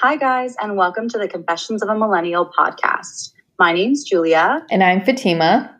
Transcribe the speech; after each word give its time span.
Hi, 0.00 0.16
guys, 0.16 0.54
and 0.60 0.76
welcome 0.76 1.08
to 1.08 1.18
the 1.18 1.28
Confessions 1.28 1.82
of 1.82 1.88
a 1.88 1.94
Millennial 1.94 2.46
podcast. 2.58 3.32
My 3.58 3.72
name's 3.72 4.04
Julia, 4.04 4.64
And 4.70 4.82
I'm 4.82 5.02
Fatima. 5.04 5.72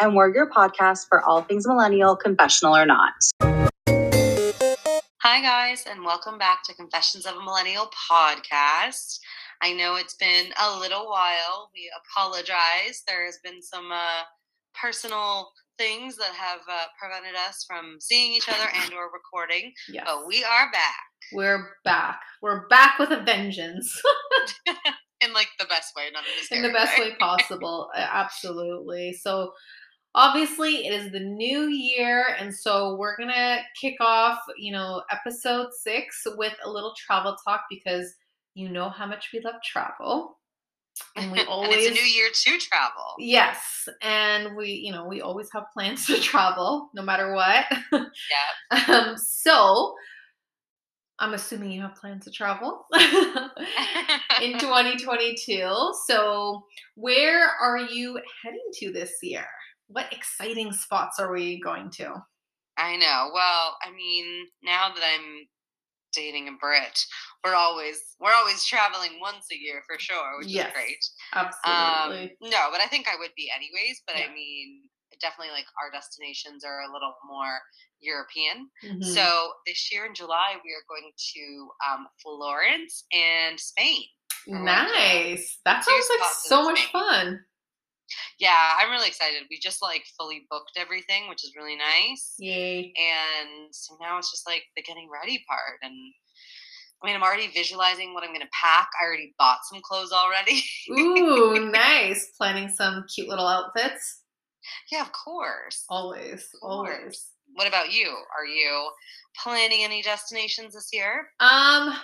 and 0.00 0.14
we're 0.14 0.32
your 0.32 0.48
podcast 0.50 1.06
for 1.08 1.22
all 1.24 1.42
things 1.42 1.66
millennial, 1.66 2.16
confessional 2.16 2.74
or 2.76 2.86
not. 2.86 3.12
Hi, 5.22 5.42
guys, 5.42 5.84
and 5.90 6.04
welcome 6.04 6.38
back 6.38 6.62
to 6.64 6.74
Confessions 6.74 7.26
of 7.26 7.36
a 7.36 7.42
Millennial 7.42 7.90
podcast. 8.10 9.18
I 9.62 9.72
know 9.72 9.96
it's 9.96 10.14
been 10.14 10.46
a 10.60 10.78
little 10.78 11.06
while. 11.08 11.70
We 11.74 11.90
apologize. 12.16 13.02
There 13.06 13.26
has 13.26 13.38
been 13.44 13.60
some 13.60 13.90
uh, 13.92 14.22
personal 14.80 15.50
things 15.78 16.16
that 16.16 16.32
have 16.34 16.60
uh, 16.70 16.86
prevented 17.00 17.34
us 17.48 17.64
from 17.66 17.96
seeing 18.00 18.32
each 18.34 18.48
other 18.48 18.68
and 18.82 18.92
or 18.92 19.10
recording, 19.12 19.72
Yes. 19.88 20.04
but 20.06 20.26
we 20.26 20.42
are 20.44 20.70
back 20.72 21.04
We're 21.32 21.70
back. 21.84 22.20
We're 22.42 22.66
back 22.68 22.98
with 22.98 23.10
a 23.10 23.22
vengeance 23.22 24.00
in 25.20 25.32
like 25.32 25.48
the 25.58 25.66
best 25.66 25.94
way, 25.96 26.04
not 26.12 26.24
in, 26.50 26.58
in 26.58 26.62
the 26.62 26.72
best 26.76 26.98
way 26.98 27.14
possible. 27.18 27.90
Uh, 27.96 28.06
Absolutely. 28.10 29.12
So, 29.12 29.52
obviously, 30.14 30.86
it 30.86 30.92
is 30.92 31.12
the 31.12 31.20
new 31.20 31.68
year. 31.68 32.24
And 32.38 32.54
so, 32.54 32.96
we're 32.96 33.16
going 33.16 33.28
to 33.30 33.58
kick 33.80 33.96
off, 34.00 34.38
you 34.56 34.72
know, 34.72 35.02
episode 35.10 35.68
six 35.80 36.22
with 36.36 36.54
a 36.64 36.70
little 36.70 36.94
travel 36.96 37.36
talk 37.46 37.62
because 37.70 38.14
you 38.54 38.68
know 38.68 38.88
how 38.88 39.06
much 39.06 39.30
we 39.32 39.40
love 39.40 39.56
travel. 39.64 40.37
And 41.16 41.32
we 41.32 41.42
always. 41.42 41.70
and 41.72 41.78
it's 41.78 41.90
a 41.90 41.92
new 41.92 42.08
year 42.08 42.28
to 42.32 42.58
travel. 42.58 43.14
Yes, 43.18 43.88
and 44.02 44.56
we, 44.56 44.72
you 44.72 44.92
know, 44.92 45.06
we 45.06 45.20
always 45.20 45.48
have 45.52 45.64
plans 45.72 46.06
to 46.08 46.20
travel, 46.20 46.90
no 46.94 47.02
matter 47.02 47.32
what. 47.32 47.66
Yeah. 47.92 48.08
Um, 48.88 49.16
so, 49.16 49.94
I'm 51.18 51.34
assuming 51.34 51.72
you 51.72 51.82
have 51.82 51.96
plans 51.96 52.24
to 52.24 52.30
travel 52.30 52.86
in 54.42 54.58
2022. 54.58 55.92
So, 56.06 56.64
where 56.94 57.48
are 57.60 57.78
you 57.78 58.20
heading 58.42 58.70
to 58.74 58.92
this 58.92 59.12
year? 59.22 59.46
What 59.88 60.12
exciting 60.12 60.72
spots 60.72 61.18
are 61.18 61.32
we 61.32 61.60
going 61.60 61.90
to? 61.92 62.14
I 62.76 62.96
know. 62.96 63.30
Well, 63.34 63.76
I 63.82 63.90
mean, 63.94 64.46
now 64.62 64.90
that 64.94 65.02
I'm 65.02 65.48
dating 66.12 66.48
a 66.48 66.52
Brit, 66.52 66.98
we're 67.44 67.54
always 67.54 68.00
we're 68.20 68.34
always 68.34 68.64
traveling 68.64 69.18
once 69.20 69.46
a 69.52 69.56
year 69.58 69.82
for 69.86 69.98
sure, 69.98 70.38
which 70.38 70.48
Yes, 70.48 70.68
is 70.68 70.72
great. 70.74 71.04
Absolutely. 71.34 72.36
Um, 72.42 72.50
no, 72.50 72.68
but 72.72 72.80
I 72.80 72.86
think 72.86 73.06
I 73.08 73.16
would 73.18 73.32
be 73.36 73.50
anyways. 73.54 74.02
But 74.06 74.16
Yeah. 74.18 74.26
I 74.30 74.34
mean, 74.34 74.88
definitely 75.20 75.52
like 75.52 75.66
our 75.82 75.90
destinations 75.90 76.64
are 76.64 76.82
a 76.82 76.92
little 76.92 77.14
more 77.26 77.58
European. 78.00 78.70
Mhm. 78.84 79.04
So 79.04 79.52
this 79.66 79.90
year 79.90 80.06
in 80.06 80.14
July, 80.14 80.56
we 80.64 80.72
are 80.72 80.84
going 80.88 81.10
to 81.34 81.70
um, 81.88 82.06
Florence 82.22 83.04
and 83.12 83.58
Spain. 83.58 84.04
we're 84.46 84.54
going 84.64 84.66
to 84.66 84.72
nice. 84.92 85.58
That 85.64 85.84
sounds 85.84 86.08
like 86.08 86.28
so 86.44 86.62
much 86.62 86.78
Spain. 86.78 86.92
fun. 86.92 87.44
Yeah, 88.38 88.74
I'm 88.80 88.90
really 88.90 89.08
excited. 89.08 89.42
We 89.50 89.58
just 89.58 89.82
like 89.82 90.04
fully 90.18 90.46
booked 90.50 90.72
everything, 90.76 91.28
which 91.28 91.44
is 91.44 91.52
really 91.56 91.76
nice. 91.76 92.34
Yay. 92.38 92.92
and 92.96 93.68
so 93.72 93.96
now 94.00 94.18
it's 94.18 94.30
just 94.30 94.46
like 94.46 94.62
the 94.76 94.82
getting 94.82 95.08
ready 95.12 95.44
part 95.48 95.78
and 95.82 95.92
i 97.02 97.06
mean 97.06 97.14
i'm 97.14 97.22
already 97.22 97.48
visualizing 97.48 98.12
what 98.14 98.22
i'm 98.24 98.30
going 98.30 98.40
to 98.40 98.48
pack 98.52 98.88
i 99.00 99.04
already 99.04 99.34
bought 99.38 99.58
some 99.70 99.80
clothes 99.82 100.10
already 100.12 100.62
Ooh, 100.90 101.70
nice. 101.72 102.30
Planning 102.36 102.68
some 102.68 103.04
cute 103.14 103.28
little 103.28 103.46
outfits. 103.46 104.22
yeah 104.90 105.02
of 105.02 105.12
course 105.12 105.84
Always, 105.88 106.48
course. 106.60 106.62
always. 106.62 107.26
what 107.54 107.68
about 107.68 107.92
you 107.92 108.08
are 108.36 108.46
you 108.46 108.90
planning 109.42 109.84
any 109.84 110.02
destinations 110.02 110.74
this 110.74 110.88
year 110.92 111.28
Um, 111.40 111.94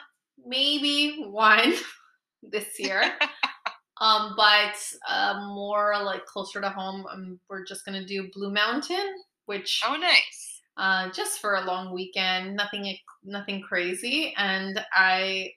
maybe 0.46 1.24
one 1.24 1.74
this 2.42 2.78
year. 2.78 3.12
um, 4.00 4.34
but 4.36 4.74
uh, 5.08 5.46
more 5.54 5.94
like 6.04 6.26
closer 6.26 6.60
to 6.60 6.70
home. 6.70 7.06
Um, 7.10 7.40
we're 7.48 7.64
just 7.64 7.84
gonna 7.84 8.04
do 8.04 8.30
Blue 8.34 8.52
Mountain, 8.52 9.14
which 9.46 9.80
oh 9.86 9.96
nice 9.96 10.54
uh, 10.76 11.10
just 11.10 11.40
for 11.40 11.54
a 11.54 11.64
long 11.64 11.92
weekend. 11.92 12.56
Nothing, 12.56 12.96
nothing 13.22 13.62
crazy. 13.62 14.34
And 14.36 14.80
I, 14.92 15.52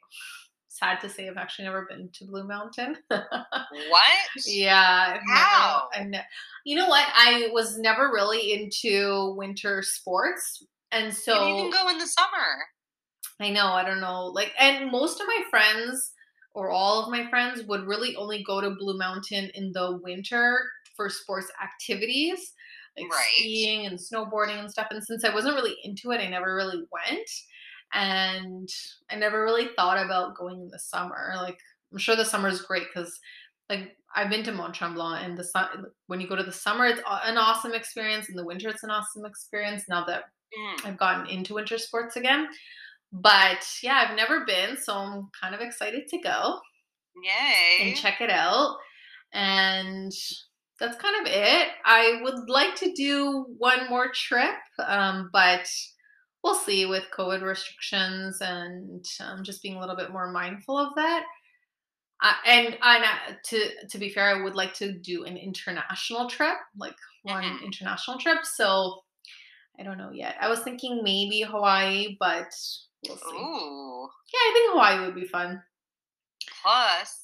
sad 0.67 0.99
to 1.01 1.09
say, 1.09 1.27
I've 1.27 1.37
actually 1.37 1.65
never 1.65 1.87
been 1.89 2.09
to 2.13 2.25
Blue 2.25 2.45
Mountain. 2.45 2.97
what 3.07 3.23
Yeah. 4.45 5.13
Never- 5.13 5.23
How? 5.39 5.87
I've 5.93 6.07
ne- 6.07 6.25
you 6.65 6.75
know 6.75 6.87
what? 6.87 7.07
I 7.15 7.49
was 7.51 7.77
never 7.77 8.11
really 8.13 8.53
into 8.53 9.33
winter 9.37 9.81
sports. 9.81 10.63
And 10.91 11.13
so 11.13 11.47
you 11.47 11.63
can 11.63 11.71
go 11.71 11.89
in 11.89 11.97
the 11.97 12.07
summer 12.07 12.63
I 13.39 13.51
know, 13.51 13.67
I 13.67 13.83
don't 13.85 13.99
know. 13.99 14.25
Like 14.27 14.53
and 14.59 14.91
most 14.91 15.21
of 15.21 15.27
my 15.27 15.43
friends 15.49 16.11
or 16.57 16.71
all 16.71 17.03
of 17.03 17.11
my 17.11 17.29
friends 17.29 17.63
would 17.65 17.85
really 17.85 18.15
only 18.15 18.43
go 18.43 18.61
to 18.61 18.71
Blue 18.71 18.97
Mountain 18.97 19.51
in 19.53 19.71
the 19.73 19.99
winter 20.03 20.59
for 20.95 21.09
sports 21.09 21.51
activities. 21.63 22.53
Like 22.97 23.11
Right. 23.11 23.23
skiing 23.37 23.85
and 23.85 23.99
snowboarding 23.99 24.59
and 24.59 24.71
stuff. 24.71 24.87
And 24.89 25.03
since 25.03 25.23
I 25.23 25.33
wasn't 25.33 25.55
really 25.55 25.75
into 25.83 26.11
it, 26.11 26.19
I 26.19 26.27
never 26.27 26.55
really 26.55 26.83
went. 26.91 27.29
And 27.93 28.69
I 29.09 29.15
never 29.15 29.43
really 29.43 29.69
thought 29.75 30.03
about 30.03 30.35
going 30.35 30.61
in 30.61 30.69
the 30.69 30.79
summer. 30.79 31.33
Like 31.35 31.59
I'm 31.91 31.97
sure 31.97 32.15
the 32.15 32.25
summer 32.25 32.49
is 32.49 32.61
great 32.61 32.87
because 32.93 33.19
like 33.69 33.97
I've 34.15 34.29
been 34.29 34.43
to 34.43 34.51
Mont 34.51 34.75
Tremblant 34.75 35.23
and 35.25 35.37
the 35.37 35.43
sun 35.43 35.85
when 36.07 36.19
you 36.21 36.27
go 36.27 36.35
to 36.35 36.43
the 36.43 36.51
summer 36.51 36.85
it's 36.85 37.01
an 37.05 37.37
awesome 37.37 37.73
experience 37.73 38.29
in 38.29 38.35
the 38.35 38.45
winter 38.45 38.69
it's 38.69 38.83
an 38.83 38.89
awesome 38.89 39.25
experience 39.25 39.83
now 39.89 40.05
that 40.05 40.25
Mm, 40.57 40.85
I've 40.85 40.97
gotten 40.97 41.27
into 41.27 41.55
winter 41.55 41.77
sports 41.77 42.15
again. 42.15 42.47
But 43.11 43.65
yeah, 43.83 44.05
I've 44.07 44.15
never 44.15 44.45
been, 44.45 44.77
so 44.77 44.93
I'm 44.95 45.29
kind 45.39 45.55
of 45.55 45.61
excited 45.61 46.07
to 46.09 46.19
go 46.19 46.59
yay 47.23 47.81
and 47.81 47.95
check 47.95 48.21
it 48.21 48.29
out. 48.29 48.77
And 49.33 50.11
that's 50.79 50.97
kind 50.97 51.15
of 51.27 51.33
it. 51.33 51.69
I 51.85 52.19
would 52.23 52.49
like 52.49 52.75
to 52.77 52.93
do 52.93 53.45
one 53.57 53.89
more 53.89 54.11
trip, 54.13 54.55
um, 54.85 55.29
but 55.33 55.67
we'll 56.43 56.55
see 56.55 56.85
with 56.85 57.05
COVID 57.17 57.41
restrictions 57.43 58.39
and 58.41 59.05
um, 59.21 59.43
just 59.43 59.61
being 59.63 59.75
a 59.77 59.79
little 59.79 59.95
bit 59.95 60.11
more 60.11 60.31
mindful 60.31 60.77
of 60.77 60.95
that. 60.95 61.25
Uh, 62.23 62.33
and 62.45 62.67
and 62.81 63.03
uh, 63.03 63.33
to 63.45 63.87
to 63.89 63.97
be 63.99 64.09
fair, 64.09 64.35
I 64.35 64.43
would 64.43 64.55
like 64.55 64.73
to 64.75 64.97
do 64.99 65.23
an 65.25 65.37
international 65.37 66.27
trip, 66.29 66.57
like 66.75 66.95
one 67.23 67.43
Mhm. 67.43 67.63
international 67.63 68.17
trip. 68.17 68.43
So 68.45 69.01
I 69.79 69.83
don't 69.83 69.97
know 69.97 70.11
yet. 70.11 70.37
I 70.41 70.49
was 70.49 70.61
thinking 70.61 71.01
maybe 71.03 71.41
Hawaii, 71.41 72.17
but 72.19 72.51
we'll 73.09 73.17
see. 73.17 73.37
ooh 73.37 74.09
Yeah, 74.33 74.39
I 74.39 74.51
think 74.53 74.71
Hawaii 74.71 75.05
would 75.05 75.15
be 75.15 75.25
fun. 75.27 75.61
plus 76.61 77.23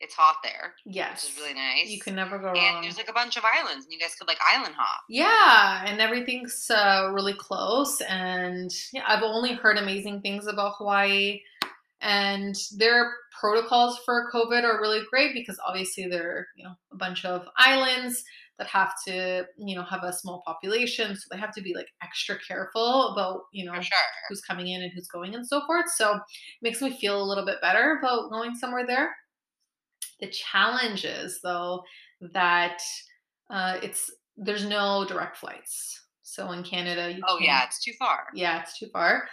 it's 0.00 0.14
hot 0.14 0.36
there 0.42 0.74
Yes, 0.84 1.22
which 1.22 1.32
is 1.32 1.38
really 1.38 1.54
nice 1.54 1.88
You 1.88 2.00
can 2.00 2.16
never 2.16 2.36
go 2.38 2.48
and 2.48 2.56
wrong. 2.56 2.82
there's 2.82 2.96
like 2.96 3.08
a 3.08 3.12
bunch 3.12 3.36
of 3.36 3.44
islands 3.44 3.84
and 3.84 3.92
you 3.92 4.00
guys 4.00 4.16
could 4.18 4.26
like 4.26 4.38
island 4.44 4.74
hop 4.76 5.04
Yeah, 5.08 5.84
and 5.86 6.00
everything's 6.00 6.68
uh, 6.70 7.10
really 7.12 7.34
close. 7.34 8.00
And 8.00 8.72
yeah, 8.92 9.04
I've 9.06 9.22
only 9.22 9.52
heard 9.54 9.78
amazing 9.78 10.20
things 10.20 10.46
about 10.48 10.74
Hawaii. 10.78 11.40
And 12.02 12.56
their 12.76 13.12
protocols 13.40 13.98
for 14.04 14.28
COVID 14.34 14.64
are 14.64 14.80
really 14.80 15.02
great 15.08 15.34
because 15.34 15.58
obviously 15.66 16.08
they're, 16.08 16.48
you 16.56 16.64
know, 16.64 16.74
a 16.92 16.96
bunch 16.96 17.24
of 17.24 17.46
islands 17.56 18.24
that 18.58 18.66
have 18.66 18.92
to, 19.06 19.46
you 19.56 19.76
know, 19.76 19.84
have 19.84 20.02
a 20.02 20.12
small 20.12 20.42
population. 20.44 21.14
So 21.14 21.22
they 21.30 21.38
have 21.38 21.54
to 21.54 21.62
be 21.62 21.74
like 21.74 21.86
extra 22.02 22.36
careful 22.46 23.12
about, 23.12 23.42
you 23.52 23.64
know, 23.64 23.72
sure 23.80 23.98
who's 24.28 24.40
coming 24.42 24.68
in 24.68 24.82
and 24.82 24.92
who's 24.92 25.08
going 25.08 25.34
and 25.34 25.46
so 25.46 25.64
forth. 25.64 25.86
So 25.96 26.14
it 26.14 26.20
makes 26.60 26.82
me 26.82 26.98
feel 26.98 27.22
a 27.22 27.24
little 27.24 27.46
bit 27.46 27.60
better 27.60 27.98
about 27.98 28.30
going 28.30 28.56
somewhere 28.56 28.86
there. 28.86 29.14
The 30.20 30.28
challenge 30.28 31.04
is 31.04 31.40
though 31.42 31.82
that 32.32 32.80
uh, 33.48 33.78
it's 33.82 34.10
there's 34.36 34.64
no 34.64 35.04
direct 35.06 35.36
flights. 35.36 36.00
So 36.22 36.50
in 36.52 36.62
Canada, 36.64 37.12
you 37.12 37.22
oh 37.28 37.38
yeah 37.40 37.64
it's 37.64 37.82
too 37.82 37.92
far 37.98 38.24
yeah, 38.34 38.62
it's 38.62 38.78
too 38.78 38.88
far. 38.92 39.28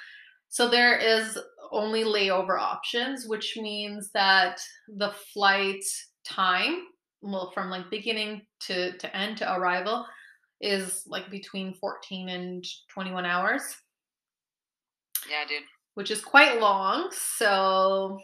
So 0.49 0.69
there 0.69 0.97
is 0.97 1.37
only 1.71 2.03
layover 2.03 2.59
options, 2.59 3.25
which 3.27 3.57
means 3.57 4.09
that 4.13 4.59
the 4.87 5.11
flight 5.33 5.83
time, 6.25 6.83
well, 7.21 7.51
from 7.53 7.69
like 7.69 7.89
beginning 7.89 8.41
to, 8.67 8.97
to 8.97 9.15
end 9.15 9.37
to 9.37 9.55
arrival, 9.55 10.05
is 10.61 11.03
like 11.07 11.29
between 11.29 11.73
14 11.75 12.29
and 12.29 12.65
21 12.91 13.25
hours, 13.25 13.61
yeah 15.29 15.45
dude 15.47 15.63
which 15.99 16.11
is 16.11 16.21
quite 16.21 16.61
long. 16.61 17.09
So 17.11 18.19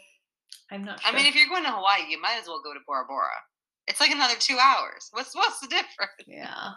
I'm 0.72 0.86
not 0.86 1.01
sure. 1.01 1.12
I 1.12 1.13
mean, 1.13 1.25
if 1.25 1.36
you're 1.36 1.50
going 1.50 1.66
to 1.66 1.72
Hawaii, 1.72 2.10
you 2.10 2.22
might 2.22 2.38
as 2.39 2.48
well 2.48 2.62
go 2.63 2.74
to 2.74 2.80
Bora 2.88 3.04
Bora. 3.06 3.27
It's 3.86 4.00
like 4.00 4.12
another 4.12 4.36
two 4.39 4.57
hours. 4.57 5.10
What's 5.12 5.36
what's 5.36 5.60
the 5.60 5.68
difference? 5.68 6.13
yeah. 6.25 6.69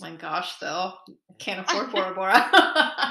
My 0.00 0.10
gosh, 0.10 0.58
though, 0.60 0.92
I 1.08 1.34
can't 1.38 1.60
afford 1.66 1.92
Bora 1.92 2.14
Bora. 2.14 2.50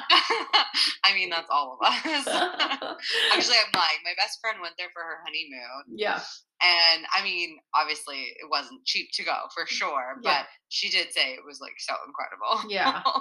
I 1.04 1.14
mean, 1.14 1.30
that's 1.30 1.50
all 1.50 1.78
of 1.80 1.86
us. 1.88 2.26
Actually, 3.34 3.58
I'm 3.58 3.72
lying. 3.76 4.00
My 4.04 4.14
best 4.18 4.40
friend 4.42 4.58
went 4.62 4.76
there 4.78 4.90
for 4.94 5.02
her 5.02 5.18
honeymoon, 5.26 5.98
yeah, 6.00 6.22
and 6.62 7.06
I 7.14 7.24
mean, 7.24 7.58
obviously, 7.76 8.18
it 8.40 8.50
wasn't 8.50 8.86
cheap 8.86 9.10
to 9.14 9.24
go 9.24 9.36
for 9.54 9.66
sure, 9.68 10.16
but 10.24 10.30
Yeah. 10.30 10.44
she 10.70 10.90
did 10.90 11.12
say 11.14 11.34
it 11.34 11.44
was 11.46 11.60
like 11.60 11.74
so 11.80 11.94
incredible. 12.08 12.70
Yeah. 12.70 13.02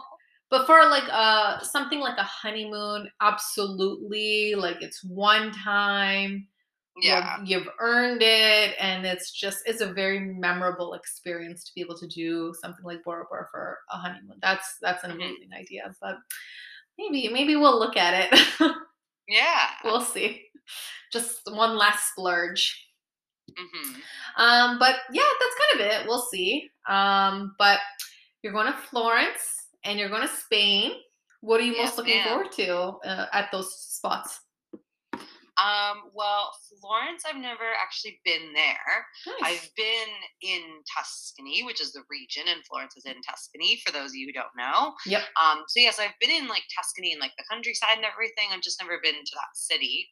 But 0.50 0.66
for 0.66 0.84
like 0.90 1.08
uh 1.10 1.60
something 1.60 1.98
like 2.00 2.18
a 2.18 2.24
honeymoon, 2.24 3.08
absolutely. 3.22 4.54
Like 4.54 4.82
it's 4.82 5.02
one 5.02 5.50
time. 5.52 6.46
Yeah. 7.00 7.38
You've, 7.38 7.48
you've 7.48 7.68
earned 7.78 8.20
it, 8.22 8.74
and 8.78 9.06
it's 9.06 9.32
just 9.32 9.60
it's 9.64 9.80
a 9.80 9.90
very 9.94 10.20
memorable 10.20 10.92
experience 10.92 11.64
to 11.64 11.72
be 11.74 11.80
able 11.80 11.96
to 11.96 12.06
do 12.06 12.52
something 12.60 12.84
like 12.84 13.02
Bora 13.02 13.24
Bora 13.30 13.46
for 13.50 13.78
a 13.90 13.96
honeymoon. 13.96 14.36
That's 14.42 14.76
that's 14.82 15.04
an 15.04 15.12
Mhm. 15.12 15.14
amazing 15.14 15.52
idea. 15.54 15.94
But 16.02 16.16
maybe 17.10 17.28
maybe 17.32 17.56
we'll 17.56 17.78
look 17.78 17.96
at 17.96 18.32
it. 18.32 18.40
Yeah. 19.28 19.68
we'll 19.84 20.00
see. 20.02 20.42
Just 21.12 21.40
one 21.46 21.76
last 21.76 22.10
splurge. 22.10 22.86
hmm 23.56 23.92
Um, 24.36 24.78
but 24.78 24.96
yeah, 25.12 25.22
that's 25.40 25.54
kind 25.60 25.80
of 25.80 25.86
it. 26.02 26.06
We'll 26.08 26.22
see. 26.30 26.68
Um, 26.88 27.54
but 27.58 27.78
you're 28.42 28.52
going 28.52 28.66
to 28.70 28.78
Florence 28.78 29.66
and 29.84 29.98
you're 29.98 30.08
going 30.10 30.22
to 30.22 30.28
Spain. 30.34 30.92
What 31.40 31.60
are 31.60 31.64
you 31.64 31.72
Yes, 31.74 31.90
most 31.90 31.98
looking 31.98 32.16
ma'am. 32.18 32.28
forward 32.28 32.52
to 32.52 32.76
uh, 33.08 33.26
at 33.32 33.50
those 33.52 33.74
spots? 33.74 34.40
Um, 35.60 36.08
well, 36.14 36.50
Florence, 36.80 37.24
I've 37.28 37.40
never 37.40 37.68
actually 37.80 38.20
been 38.24 38.52
there. 38.54 39.06
Nice. 39.26 39.52
I've 39.52 39.68
been 39.76 40.08
in 40.40 40.62
Tuscany, 40.96 41.62
which 41.62 41.80
is 41.80 41.92
the 41.92 42.02
region, 42.08 42.44
and 42.48 42.64
Florence 42.64 42.96
is 42.96 43.04
in 43.04 43.20
Tuscany, 43.20 43.80
for 43.84 43.92
those 43.92 44.10
of 44.10 44.14
you 44.16 44.26
who 44.26 44.32
don't 44.32 44.56
know. 44.56 44.94
Yep. 45.06 45.22
Um, 45.42 45.64
so 45.68 45.80
yes, 45.80 45.98
I've 45.98 46.18
been 46.20 46.30
in 46.30 46.48
like 46.48 46.64
Tuscany 46.74 47.12
and 47.12 47.20
like 47.20 47.32
the 47.36 47.44
countryside 47.50 47.96
and 47.96 48.06
everything. 48.06 48.48
I've 48.50 48.62
just 48.62 48.80
never 48.80 48.98
been 49.02 49.14
to 49.14 49.34
that 49.34 49.54
city. 49.54 50.08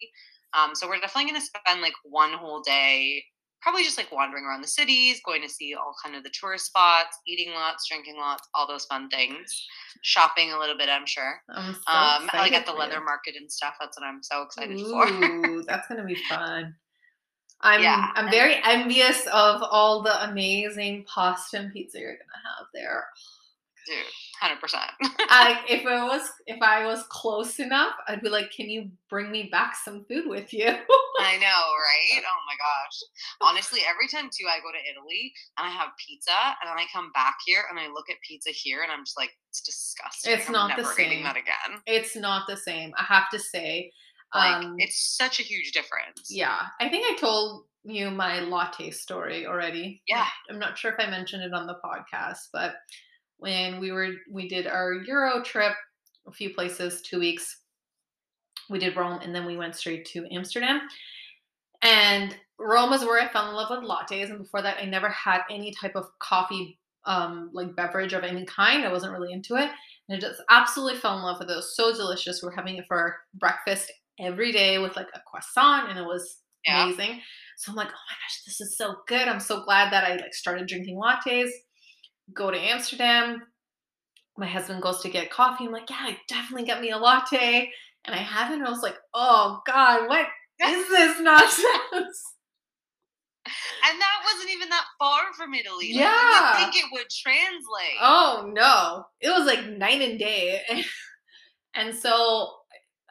Um, 0.52 0.74
so 0.74 0.88
we're 0.88 1.00
definitely 1.00 1.30
gonna 1.30 1.44
spend 1.44 1.80
like 1.80 1.94
one 2.04 2.32
whole 2.32 2.60
day, 2.60 3.24
probably 3.62 3.82
just 3.82 3.98
like 3.98 4.10
wandering 4.12 4.44
around 4.44 4.62
the 4.62 4.68
cities, 4.68 5.20
going 5.24 5.42
to 5.42 5.48
see 5.48 5.74
all 5.74 5.94
kind 6.02 6.16
of 6.16 6.22
the 6.22 6.30
tourist 6.30 6.66
spots, 6.66 7.18
eating 7.26 7.52
lots, 7.54 7.88
drinking 7.88 8.16
lots, 8.16 8.48
all 8.54 8.66
those 8.66 8.84
fun 8.86 9.08
things. 9.10 9.66
Shopping 10.02 10.52
a 10.52 10.58
little 10.58 10.76
bit, 10.76 10.88
I'm 10.88 11.06
sure. 11.06 11.40
I'm 11.50 11.74
so 11.74 11.80
Um, 11.92 12.30
like 12.34 12.52
at 12.52 12.66
the 12.66 12.72
leather 12.72 13.00
market 13.00 13.36
and 13.36 13.50
stuff. 13.50 13.74
That's 13.80 13.98
what 13.98 14.06
I'm 14.06 14.22
so 14.22 14.42
excited 14.42 14.80
for. 14.80 15.62
That's 15.66 15.86
gonna 15.88 16.04
be 16.04 16.16
fun. 16.28 16.74
I'm 17.62 17.82
Yeah, 17.82 18.10
I'm 18.14 18.30
very 18.30 18.56
envious 18.64 19.26
of 19.26 19.62
all 19.62 20.02
the 20.02 20.24
amazing 20.24 21.04
pasta 21.04 21.58
and 21.58 21.72
pizza 21.72 21.98
you're 21.98 22.12
gonna 22.12 22.56
have 22.56 22.66
there. 22.72 23.04
Dude, 23.86 23.96
hundred 24.40 24.60
percent. 24.60 24.90
I, 25.30 25.60
if 25.68 25.86
I 25.86 26.04
was 26.04 26.22
if 26.46 26.60
I 26.62 26.86
was 26.86 27.02
close 27.10 27.58
enough, 27.58 27.92
I'd 28.08 28.22
be 28.22 28.28
like, 28.28 28.50
"Can 28.50 28.68
you 28.68 28.90
bring 29.08 29.30
me 29.30 29.48
back 29.50 29.74
some 29.76 30.04
food 30.04 30.26
with 30.26 30.52
you?" 30.52 30.66
I 30.66 31.36
know, 31.36 31.46
right? 31.46 32.22
Oh 32.30 32.42
my 32.46 32.56
gosh. 32.56 33.50
Honestly, 33.52 33.80
every 33.88 34.08
time 34.08 34.30
too 34.30 34.46
I 34.46 34.58
go 34.60 34.70
to 34.72 34.90
Italy 34.90 35.32
and 35.58 35.66
I 35.66 35.70
have 35.70 35.90
pizza 36.04 36.30
and 36.30 36.68
then 36.68 36.78
I 36.78 36.84
come 36.92 37.10
back 37.12 37.36
here 37.46 37.62
and 37.70 37.78
I 37.78 37.88
look 37.88 38.10
at 38.10 38.16
pizza 38.26 38.50
here 38.50 38.82
and 38.82 38.90
I'm 38.92 39.04
just 39.04 39.16
like, 39.16 39.30
it's 39.48 39.60
disgusting. 39.60 40.32
It's 40.32 40.46
I'm 40.46 40.52
not 40.52 40.76
the 40.76 40.84
same. 40.84 41.22
that 41.22 41.36
again. 41.36 41.80
it's 41.86 42.16
not 42.16 42.46
the 42.48 42.56
same. 42.56 42.92
I 42.98 43.04
have 43.04 43.28
to 43.32 43.38
say. 43.38 43.92
Like 44.34 44.64
um, 44.64 44.76
it's 44.78 45.16
such 45.16 45.40
a 45.40 45.42
huge 45.42 45.72
difference. 45.72 46.28
yeah, 46.28 46.60
I 46.80 46.88
think 46.88 47.04
I 47.04 47.16
told 47.18 47.64
you 47.84 48.10
my 48.10 48.40
latte 48.40 48.90
story 48.90 49.46
already. 49.46 50.02
Yeah. 50.06 50.26
I'm 50.48 50.58
not 50.58 50.78
sure 50.78 50.92
if 50.92 51.00
I 51.04 51.10
mentioned 51.10 51.42
it 51.42 51.52
on 51.52 51.66
the 51.66 51.78
podcast, 51.84 52.48
but 52.52 52.74
when 53.40 53.80
we 53.80 53.92
were 53.92 54.10
we 54.30 54.48
did 54.48 54.66
our 54.66 54.92
Euro 54.94 55.42
trip, 55.42 55.72
a 56.26 56.32
few 56.32 56.54
places, 56.54 57.02
two 57.02 57.18
weeks. 57.18 57.58
We 58.68 58.78
did 58.78 58.96
Rome 58.96 59.20
and 59.22 59.34
then 59.34 59.46
we 59.46 59.56
went 59.56 59.74
straight 59.74 60.04
to 60.06 60.26
Amsterdam. 60.32 60.80
And 61.82 62.36
Rome 62.58 62.92
is 62.92 63.02
where 63.02 63.20
I 63.20 63.28
fell 63.28 63.48
in 63.48 63.54
love 63.56 63.70
with 63.70 63.88
lattes. 63.88 64.28
And 64.30 64.38
before 64.38 64.62
that, 64.62 64.76
I 64.80 64.84
never 64.84 65.08
had 65.08 65.40
any 65.50 65.72
type 65.72 65.96
of 65.96 66.06
coffee, 66.18 66.78
um, 67.04 67.50
like 67.52 67.74
beverage 67.74 68.12
of 68.12 68.22
any 68.22 68.44
kind. 68.44 68.84
I 68.84 68.92
wasn't 68.92 69.12
really 69.12 69.32
into 69.32 69.56
it. 69.56 69.70
And 70.08 70.16
I 70.16 70.20
just 70.20 70.42
absolutely 70.50 71.00
fell 71.00 71.16
in 71.16 71.22
love 71.22 71.38
with 71.38 71.48
it. 71.48 71.54
It 71.54 71.56
was 71.56 71.74
so 71.76 71.92
delicious. 71.92 72.42
We 72.42 72.48
are 72.48 72.52
having 72.52 72.76
it 72.76 72.84
for 72.86 73.16
breakfast 73.34 73.90
every 74.18 74.52
day 74.52 74.78
with 74.78 74.94
like 74.96 75.08
a 75.14 75.20
croissant, 75.26 75.88
and 75.88 75.98
it 75.98 76.04
was 76.04 76.38
Yeah. 76.66 76.84
amazing. 76.84 77.22
So 77.56 77.72
I'm 77.72 77.76
like, 77.76 77.88
oh 77.88 77.90
my 78.10 78.14
gosh, 78.14 78.42
this 78.44 78.60
is 78.60 78.76
so 78.76 78.96
good. 79.06 79.26
I'm 79.28 79.40
so 79.40 79.62
glad 79.64 79.90
that 79.92 80.04
I 80.04 80.16
like 80.16 80.34
started 80.34 80.68
drinking 80.68 80.96
lattes. 80.98 81.50
Go 82.34 82.50
to 82.50 82.58
Amsterdam. 82.58 83.42
My 84.36 84.46
husband 84.46 84.82
goes 84.82 85.00
to 85.02 85.10
get 85.10 85.30
coffee. 85.30 85.66
I'm 85.66 85.72
like, 85.72 85.90
yeah, 85.90 86.14
definitely 86.28 86.66
get 86.66 86.80
me 86.80 86.90
a 86.90 86.98
latte. 86.98 87.70
And 88.04 88.14
I 88.14 88.18
have 88.18 88.50
it, 88.50 88.54
and 88.58 88.66
I 88.66 88.70
was 88.70 88.82
like, 88.82 88.96
oh 89.12 89.60
God, 89.66 90.08
what 90.08 90.26
is 90.62 90.88
this 90.88 91.20
nonsense? 91.20 92.22
And 93.46 94.00
that 94.00 94.20
wasn't 94.24 94.50
even 94.52 94.68
that 94.68 94.84
far 94.98 95.32
from 95.36 95.54
Italy. 95.54 95.92
Like, 95.92 96.04
Yeah. 96.04 96.50
Would 96.52 96.60
think 96.60 96.76
it 96.76 96.88
would 96.92 97.08
translate. 97.10 97.98
Oh 98.00 98.50
no, 98.54 99.04
it 99.20 99.30
was 99.30 99.46
like 99.46 99.66
night 99.66 100.00
and 100.02 100.18
day. 100.18 100.60
and 101.74 101.94
so 101.94 102.52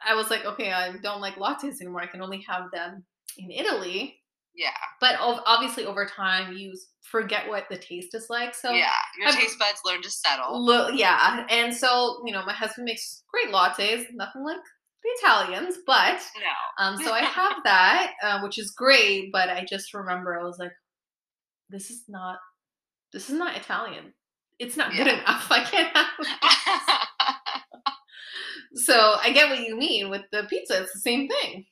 I 0.04 0.14
was 0.14 0.30
like, 0.30 0.44
okay, 0.44 0.72
I 0.72 0.92
don't 1.02 1.20
like 1.20 1.34
lattes 1.34 1.80
anymore. 1.80 2.00
I 2.00 2.06
can 2.06 2.22
only 2.22 2.44
have 2.48 2.70
them 2.72 3.04
in 3.36 3.50
Italy. 3.50 4.19
Yeah. 4.54 4.70
But 5.00 5.16
obviously, 5.20 5.86
over 5.86 6.04
time, 6.06 6.54
you 6.56 6.72
forget 7.02 7.48
what 7.48 7.64
the 7.70 7.78
taste 7.78 8.14
is 8.14 8.26
like. 8.28 8.54
So 8.54 8.70
yeah. 8.72 8.90
Your 9.18 9.28
I've- 9.28 9.38
taste 9.38 9.58
buds 9.58 9.80
learn 9.84 10.02
to 10.02 10.10
settle. 10.10 10.64
Lo- 10.64 10.88
yeah, 10.88 11.46
and 11.48 11.74
so 11.74 12.22
you 12.26 12.32
know, 12.32 12.44
my 12.44 12.52
husband 12.52 12.84
makes 12.84 13.22
great 13.32 13.54
lattes, 13.54 14.04
nothing 14.12 14.44
like 14.44 14.56
the 15.02 15.10
Italians, 15.22 15.76
but 15.86 16.20
No. 16.38 16.84
um, 16.84 16.96
so 17.02 17.12
I 17.12 17.20
have 17.24 17.56
that, 17.64 18.12
uh, 18.22 18.40
which 18.42 18.58
is 18.58 18.70
great. 18.72 19.30
But 19.32 19.48
I 19.48 19.64
just 19.68 19.94
remember 19.94 20.38
I 20.38 20.42
was 20.44 20.58
like, 20.58 20.72
this 21.70 21.90
is 21.90 22.02
not, 22.08 22.36
this 23.12 23.30
is 23.30 23.36
not 23.38 23.56
Italian. 23.56 24.12
It's 24.58 24.76
not 24.76 24.92
good 24.92 25.06
enough. 25.06 25.46
I 25.50 25.64
can't 25.64 25.96
have. 25.96 27.06
So 28.74 29.16
I 29.20 29.32
get 29.32 29.48
what 29.50 29.58
you 29.66 29.76
mean 29.76 30.10
with 30.10 30.22
the 30.30 30.44
pizza. 30.48 30.82
It's 30.82 30.92
the 30.92 31.00
same 31.00 31.28
thing. 31.28 31.64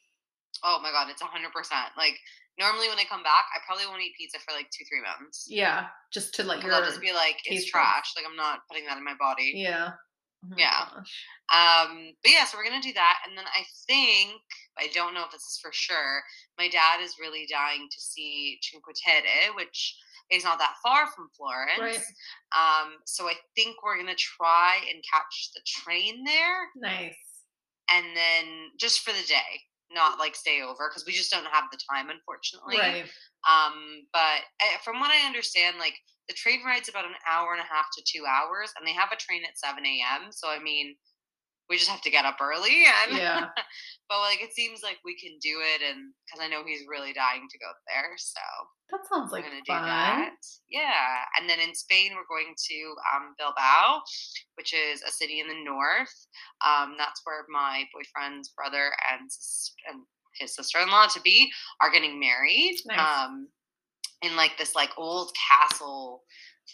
oh 0.65 0.81
my 0.83 0.91
god, 0.91 1.09
it's 1.11 1.23
hundred 1.23 1.53
percent. 1.53 1.87
Like 1.97 2.15
normally 2.58 2.88
when 2.88 2.99
I 2.99 3.05
come 3.05 3.22
back, 3.22 3.46
I 3.55 3.60
probably 3.66 3.87
won't 3.87 4.02
eat 4.02 4.14
pizza 4.19 4.38
for 4.40 4.52
like 4.52 4.69
two, 4.70 4.84
three 4.88 5.00
months. 5.02 5.46
Yeah, 5.49 5.87
just 6.12 6.34
to 6.34 6.43
like, 6.44 6.64
I'll 6.64 6.84
just 6.84 7.00
be 7.00 7.12
like, 7.12 7.37
it's 7.44 7.66
trash. 7.70 8.12
Like 8.16 8.25
I'm 8.28 8.37
not 8.37 8.60
putting 8.70 8.87
that 8.87 8.99
in 8.99 9.05
my 9.05 9.14
body. 9.19 9.52
yeah. 9.56 9.90
Oh 10.44 10.49
my 10.50 10.56
Yeah. 10.56 10.84
gosh. 10.94 11.14
Um, 11.50 12.12
but 12.22 12.31
yeah, 12.31 12.44
so 12.44 12.56
we're 12.58 12.64
gonna 12.69 12.81
do 12.82 12.93
that, 12.93 13.19
and 13.26 13.37
then 13.37 13.44
I 13.46 13.64
think 13.88 14.40
I 14.78 14.87
don't 14.94 15.14
know 15.14 15.25
if 15.25 15.32
this 15.32 15.43
is 15.43 15.58
for 15.60 15.72
sure. 15.72 16.22
My 16.58 16.69
dad 16.69 17.00
is 17.02 17.16
really 17.20 17.46
dying 17.50 17.88
to 17.90 18.00
see 18.00 18.58
Cinque 18.62 18.84
Terre, 19.05 19.52
which 19.56 19.96
is 20.31 20.44
not 20.44 20.58
that 20.60 20.75
far 20.82 21.06
from 21.08 21.28
Florence. 21.37 21.81
Right. 21.81 21.99
Um, 22.55 22.93
so 23.06 23.26
I 23.26 23.34
think 23.56 23.82
we're 23.82 23.96
gonna 23.99 24.14
try 24.14 24.76
and 24.93 25.02
catch 25.12 25.50
the 25.55 25.60
train 25.66 26.22
there, 26.25 26.69
Nice. 26.76 27.16
and 27.90 28.06
then 28.14 28.44
just 28.78 29.00
for 29.00 29.10
the 29.12 29.26
day, 29.26 29.62
not 29.93 30.19
like 30.19 30.37
stay 30.37 30.62
over 30.62 30.88
because 30.88 31.06
we 31.06 31.12
just 31.12 31.31
don't 31.31 31.46
have 31.46 31.64
the 31.73 31.79
time, 31.90 32.11
unfortunately. 32.11 32.79
Right. 32.79 33.05
Um, 33.48 34.06
but 34.13 34.44
uh, 34.60 34.79
from 34.84 35.01
what 35.01 35.10
I 35.10 35.27
understand, 35.27 35.77
like 35.79 35.94
the 36.29 36.34
train 36.34 36.60
ride's 36.65 36.89
about 36.89 37.05
an 37.05 37.17
hour 37.29 37.53
and 37.53 37.60
a 37.60 37.72
half 37.72 37.86
to 37.96 38.03
two 38.05 38.24
hours, 38.27 38.72
and 38.77 38.86
they 38.86 38.93
have 38.93 39.13
a 39.13 39.17
train 39.17 39.43
at 39.44 39.58
seven 39.58 39.84
a.m. 39.86 40.31
So 40.31 40.48
I 40.48 40.58
mean, 40.60 40.96
we 41.69 41.77
just 41.77 41.91
have 41.91 42.01
to 42.03 42.10
get 42.10 42.25
up 42.25 42.37
early, 42.41 42.84
and 43.05 43.17
Yeah. 43.17 43.46
but 44.08 44.20
like 44.20 44.43
it 44.43 44.53
seems 44.55 44.82
like 44.82 44.98
we 45.05 45.17
can 45.19 45.39
do 45.41 45.60
it, 45.60 45.82
and 45.82 46.13
because 46.27 46.44
I 46.44 46.48
know 46.48 46.63
he's 46.67 46.87
really 46.89 47.13
dying 47.13 47.46
to 47.51 47.58
go 47.58 47.70
there, 47.87 48.13
so 48.17 48.41
That 48.91 49.06
sounds 49.06 49.31
we're 49.32 49.39
like 49.39 49.44
gonna 49.44 49.63
fun. 49.67 49.82
do 49.82 49.87
that. 49.87 50.34
Yeah, 50.69 51.25
and 51.39 51.48
then 51.48 51.60
in 51.60 51.75
Spain 51.75 52.13
we're 52.15 52.29
going 52.29 52.55
to 52.56 52.94
um, 53.15 53.34
Bilbao, 53.39 54.01
which 54.56 54.72
is 54.75 55.03
a 55.03 55.10
city 55.10 55.41
in 55.41 55.48
the 55.48 55.63
north. 55.65 56.15
Um, 56.67 56.94
that's 56.98 57.20
where 57.25 57.44
my 57.51 57.84
boyfriend's 57.93 58.48
brother 58.51 58.91
and 59.13 59.29
and 59.91 60.03
his 60.39 60.55
sister-in-law 60.55 61.06
to 61.08 61.20
be 61.22 61.51
are 61.81 61.91
getting 61.91 62.20
married. 62.20 62.77
Nice. 62.87 62.98
Um, 63.01 63.48
in 64.22 64.34
like 64.37 64.56
this 64.58 64.75
like 64.75 64.91
old 64.96 65.31
castle 65.48 66.22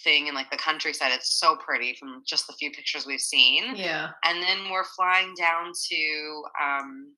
thing 0.03 0.27
in 0.27 0.35
like 0.35 0.51
the 0.51 0.57
countryside. 0.57 1.13
It's 1.13 1.39
so 1.39 1.57
pretty 1.57 1.95
from 1.95 2.23
just 2.27 2.47
the 2.47 2.53
few 2.55 2.71
pictures 2.71 3.07
we've 3.07 3.21
seen. 3.21 3.77
Yeah. 3.77 4.11
And 4.25 4.43
then 4.43 4.71
we're 4.71 4.85
flying 4.97 5.35
down 5.39 5.73
to 5.91 6.43
um, 6.63 7.13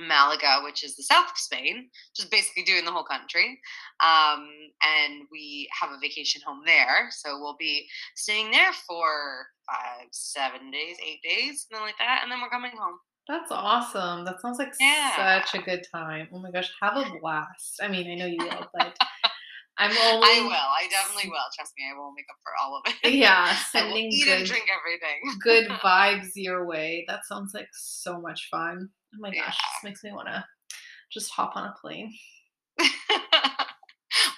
Malaga, 0.00 0.62
which 0.64 0.82
is 0.84 0.96
the 0.96 1.02
south 1.02 1.30
of 1.30 1.36
Spain, 1.38 1.88
just 2.16 2.30
basically 2.30 2.64
doing 2.64 2.84
the 2.84 2.90
whole 2.90 3.04
country. 3.04 3.60
Um, 4.00 4.48
and 4.82 5.22
we 5.30 5.68
have 5.80 5.90
a 5.90 5.98
vacation 6.00 6.40
home 6.46 6.62
there. 6.66 7.08
So 7.10 7.38
we'll 7.40 7.56
be 7.58 7.86
staying 8.16 8.50
there 8.50 8.72
for 8.86 9.46
five, 9.70 10.08
seven 10.10 10.70
days, 10.70 10.96
eight 11.06 11.20
days, 11.22 11.66
something 11.70 11.86
like 11.86 11.98
that. 11.98 12.20
And 12.22 12.32
then 12.32 12.40
we're 12.40 12.50
coming 12.50 12.72
home. 12.76 12.98
That's 13.28 13.52
awesome. 13.52 14.24
That 14.24 14.40
sounds 14.40 14.58
like 14.58 14.72
Yeah. 14.80 15.40
such 15.44 15.54
a 15.60 15.62
good 15.62 15.86
time. 15.94 16.28
Oh 16.32 16.40
my 16.40 16.50
gosh, 16.50 16.70
have 16.80 16.96
a 16.96 17.04
blast. 17.20 17.78
I 17.80 17.86
mean, 17.86 18.10
I 18.10 18.14
know 18.16 18.26
you 18.26 18.38
will, 18.38 18.66
but 18.74 18.96
I'm 19.78 19.90
I 19.90 20.40
will. 20.42 20.52
I 20.52 20.86
definitely 20.90 21.30
will. 21.30 21.38
Trust 21.56 21.72
me, 21.78 21.84
I 21.90 21.98
will 21.98 22.12
make 22.12 22.26
up 22.30 22.36
for 22.42 22.52
all 22.62 22.76
of 22.84 22.92
it. 23.04 23.14
yeah, 23.14 23.54
sending 23.72 24.12
eat 24.12 24.28
and 24.28 24.40
good 24.40 24.46
drink 24.48 24.66
everything. 24.76 25.20
good 25.40 25.68
vibes 25.82 26.30
your 26.34 26.66
way. 26.66 27.04
That 27.08 27.24
sounds 27.26 27.52
like 27.54 27.68
so 27.72 28.20
much 28.20 28.48
fun. 28.50 28.88
Oh 29.14 29.18
my 29.20 29.30
gosh, 29.30 29.38
Yeah. 29.38 29.44
this 29.50 29.84
makes 29.84 30.04
me 30.04 30.12
want 30.12 30.28
to 30.28 30.44
just 31.12 31.30
hop 31.32 31.56
on 31.56 31.64
a 31.64 31.74
plane. 31.80 32.12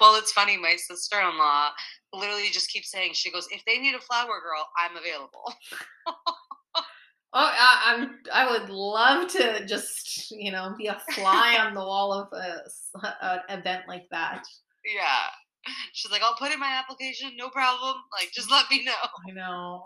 well, 0.01 0.17
it's 0.17 0.33
funny. 0.33 0.57
My 0.57 0.77
sister 0.77 1.21
in 1.21 1.37
law 1.39 1.71
literally 2.13 2.49
just 2.53 2.71
keeps 2.71 2.91
saying, 2.91 3.13
she 3.15 3.31
goes, 3.33 3.47
if 3.51 3.65
they 3.67 3.79
need 3.79 3.95
a 3.95 4.01
flower 4.01 4.41
girl, 4.43 4.67
I'm 4.79 4.97
available. 4.97 5.53
Oh, 7.37 7.51
I, 7.51 7.97
I'm. 7.97 8.19
I 8.33 8.49
would 8.49 8.71
love 8.71 9.27
to 9.33 9.67
just, 9.67 10.31
you 10.31 10.53
know, 10.53 10.73
be 10.79 10.87
a 10.87 11.01
fly 11.11 11.57
on 11.59 11.75
the 11.75 11.81
wall 11.81 12.13
of 12.13 12.29
a, 12.33 12.61
an 13.21 13.59
event 13.59 13.83
like 13.89 14.05
that. 14.13 14.45
Yeah. 14.85 15.29
She's 15.93 16.13
like, 16.13 16.23
I'll 16.23 16.37
put 16.37 16.53
in 16.53 16.61
my 16.61 16.79
application, 16.79 17.33
no 17.39 17.49
problem. 17.49 17.95
Like, 18.13 18.31
just 18.33 18.51
let 18.51 18.71
me 18.71 18.85
know. 18.85 18.93
I 18.93 19.33
know. 19.33 19.85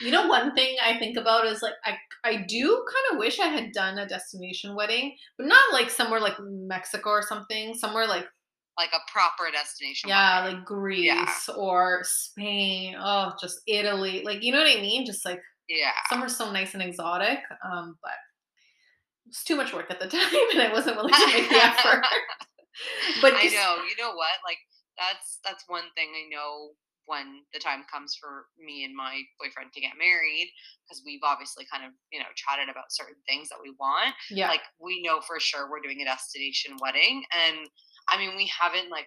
You 0.00 0.10
know, 0.12 0.28
one 0.28 0.54
thing 0.54 0.76
I 0.84 0.98
think 0.98 1.16
about 1.16 1.46
is 1.46 1.62
like 1.62 1.74
I 1.84 1.96
I 2.24 2.44
do 2.46 2.84
kind 2.86 3.12
of 3.12 3.18
wish 3.18 3.40
I 3.40 3.48
had 3.48 3.72
done 3.72 3.98
a 3.98 4.06
destination 4.06 4.76
wedding, 4.76 5.16
but 5.36 5.48
not 5.48 5.72
like 5.72 5.90
somewhere 5.90 6.20
like 6.20 6.36
Mexico 6.40 7.10
or 7.10 7.22
something. 7.22 7.74
Somewhere 7.74 8.06
like 8.06 8.26
like 8.78 8.90
a 8.92 9.10
proper 9.10 9.50
destination. 9.50 10.10
Yeah, 10.10 10.44
wedding. 10.44 10.58
like 10.58 10.66
Greece 10.66 11.06
yeah. 11.06 11.54
or 11.56 12.02
Spain. 12.04 12.94
Oh, 12.98 13.32
just 13.40 13.60
Italy. 13.66 14.22
Like 14.24 14.44
you 14.44 14.52
know 14.52 14.58
what 14.58 14.78
I 14.78 14.80
mean? 14.80 15.06
Just 15.06 15.24
like 15.24 15.40
yeah, 15.68 15.90
somewhere 16.08 16.28
so 16.28 16.52
nice 16.52 16.74
and 16.74 16.82
exotic. 16.82 17.38
Um, 17.64 17.96
but 18.02 18.12
it 19.24 19.30
was 19.30 19.42
too 19.44 19.56
much 19.56 19.72
work 19.72 19.90
at 19.90 19.98
the 19.98 20.06
time, 20.08 20.20
and 20.52 20.62
I 20.62 20.72
wasn't 20.72 20.96
willing 20.96 21.14
to 21.14 21.26
make 21.26 21.48
the 21.48 21.56
effort. 21.64 22.04
but 23.22 23.34
I 23.34 23.48
know. 23.48 23.82
You 23.84 23.96
know 23.98 24.14
what? 24.14 24.36
Like 24.44 24.58
that's 24.98 25.38
that's 25.44 25.64
one 25.68 25.88
thing 25.94 26.10
I 26.16 26.28
know 26.28 26.76
when 27.06 27.46
the 27.54 27.58
time 27.58 27.86
comes 27.90 28.18
for 28.20 28.46
me 28.58 28.84
and 28.84 28.94
my 28.94 29.22
boyfriend 29.40 29.72
to 29.72 29.80
get 29.80 29.94
married 29.98 30.50
because 30.84 31.02
we've 31.06 31.22
obviously 31.22 31.64
kind 31.70 31.86
of 31.86 31.92
you 32.12 32.18
know 32.18 32.26
chatted 32.34 32.68
about 32.68 32.90
certain 32.90 33.16
things 33.26 33.48
that 33.48 33.62
we 33.62 33.72
want 33.78 34.14
yeah 34.30 34.48
like 34.48 34.62
we 34.82 35.02
know 35.02 35.20
for 35.20 35.40
sure 35.40 35.70
we're 35.70 35.80
doing 35.80 36.02
a 36.02 36.04
destination 36.04 36.76
wedding 36.82 37.22
and 37.30 37.70
i 38.10 38.18
mean 38.18 38.36
we 38.36 38.50
haven't 38.50 38.90
like 38.90 39.06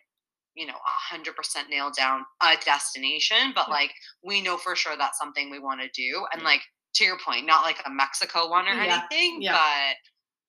you 0.56 0.66
know 0.66 0.80
100% 1.14 1.70
nailed 1.70 1.94
down 1.94 2.26
a 2.42 2.56
destination 2.66 3.52
but 3.54 3.68
yeah. 3.68 3.74
like 3.74 3.92
we 4.24 4.42
know 4.42 4.58
for 4.58 4.76
sure 4.76 4.96
that's 4.98 5.20
something 5.20 5.52
we 5.52 5.60
want 5.60 5.80
to 5.80 5.90
do 5.94 6.26
and 6.34 6.42
like 6.44 6.62
to 6.96 7.04
your 7.04 7.18
point 7.20 7.46
not 7.46 7.64
like 7.64 7.78
a 7.86 7.90
mexico 7.90 8.50
one 8.50 8.66
or 8.66 8.74
yeah. 8.74 9.04
anything 9.12 9.42
yeah. 9.42 9.52
but 9.54 9.96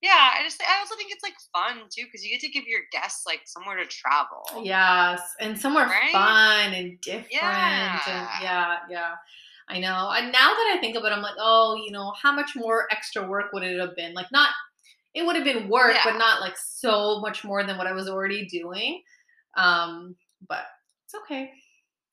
yeah, 0.03 0.31
I 0.39 0.43
just 0.43 0.63
I 0.63 0.81
also 0.81 0.97
think 0.97 1.13
it's 1.13 1.23
like 1.23 1.35
fun 1.53 1.83
too 1.91 2.05
because 2.05 2.25
you 2.25 2.31
get 2.31 2.41
to 2.41 2.49
give 2.49 2.65
your 2.67 2.81
guests 2.91 3.27
like 3.27 3.43
somewhere 3.45 3.77
to 3.77 3.85
travel. 3.85 4.43
Yes, 4.63 5.21
and 5.41 5.59
somewhere 5.59 5.87
right? 5.87 6.13
fun 6.13 6.73
and 6.73 7.01
different. 7.01 7.29
Yeah. 7.31 8.01
And 8.07 8.29
yeah, 8.43 8.77
yeah. 8.89 9.15
I 9.69 9.79
know. 9.79 10.11
And 10.11 10.33
now 10.33 10.49
that 10.49 10.75
I 10.75 10.79
think 10.81 10.97
of 10.97 11.05
it, 11.05 11.13
I'm 11.13 11.23
like, 11.23 11.37
oh, 11.39 11.77
you 11.77 11.93
know, 11.93 12.13
how 12.21 12.33
much 12.33 12.57
more 12.57 12.89
extra 12.91 13.27
work 13.27 13.53
would 13.53 13.63
it 13.63 13.79
have 13.79 13.95
been? 13.95 14.15
Like, 14.15 14.27
not 14.33 14.51
it 15.15 15.25
would 15.25 15.37
have 15.37 15.45
been 15.45 15.69
work, 15.69 15.95
yeah. 15.95 16.03
but 16.05 16.19
not 16.19 16.41
like 16.41 16.57
so 16.57 17.21
much 17.21 17.45
more 17.45 17.65
than 17.65 17.77
what 17.77 17.87
I 17.87 17.93
was 17.93 18.09
already 18.09 18.47
doing. 18.47 19.03
Um, 19.57 20.17
but 20.49 20.65
it's 21.05 21.15
okay. 21.25 21.53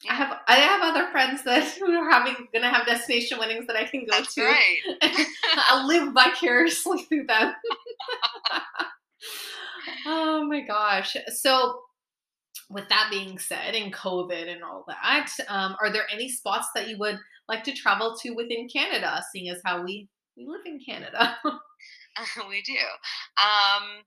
I 0.09 0.13
have 0.13 0.37
I 0.47 0.55
have 0.57 0.81
other 0.83 1.11
friends 1.11 1.43
that 1.43 1.63
who 1.79 1.91
are 1.91 2.09
having 2.09 2.35
gonna 2.53 2.71
have 2.71 2.85
destination 2.85 3.39
weddings 3.39 3.67
that 3.67 3.75
I 3.75 3.85
can 3.85 4.01
go 4.01 4.17
That's 4.17 4.35
to. 4.35 4.43
Right. 4.43 4.77
I'll 5.69 5.87
live 5.87 6.13
vicariously 6.13 7.03
through 7.03 7.25
them. 7.25 7.53
oh 10.05 10.45
my 10.45 10.61
gosh. 10.61 11.17
So 11.33 11.81
with 12.69 12.87
that 12.89 13.07
being 13.09 13.39
said, 13.39 13.75
and 13.75 13.93
COVID 13.93 14.51
and 14.51 14.61
all 14.61 14.83
that, 14.87 15.29
um, 15.47 15.75
are 15.81 15.91
there 15.91 16.05
any 16.11 16.27
spots 16.29 16.67
that 16.75 16.89
you 16.89 16.97
would 16.99 17.17
like 17.47 17.63
to 17.63 17.71
travel 17.71 18.15
to 18.21 18.31
within 18.31 18.67
Canada, 18.67 19.23
seeing 19.31 19.49
as 19.49 19.61
how 19.65 19.83
we 19.83 20.09
we 20.35 20.45
live 20.45 20.61
in 20.65 20.79
Canada? 20.79 21.37
we 22.49 22.61
do. 22.61 22.73
Um, 22.73 24.03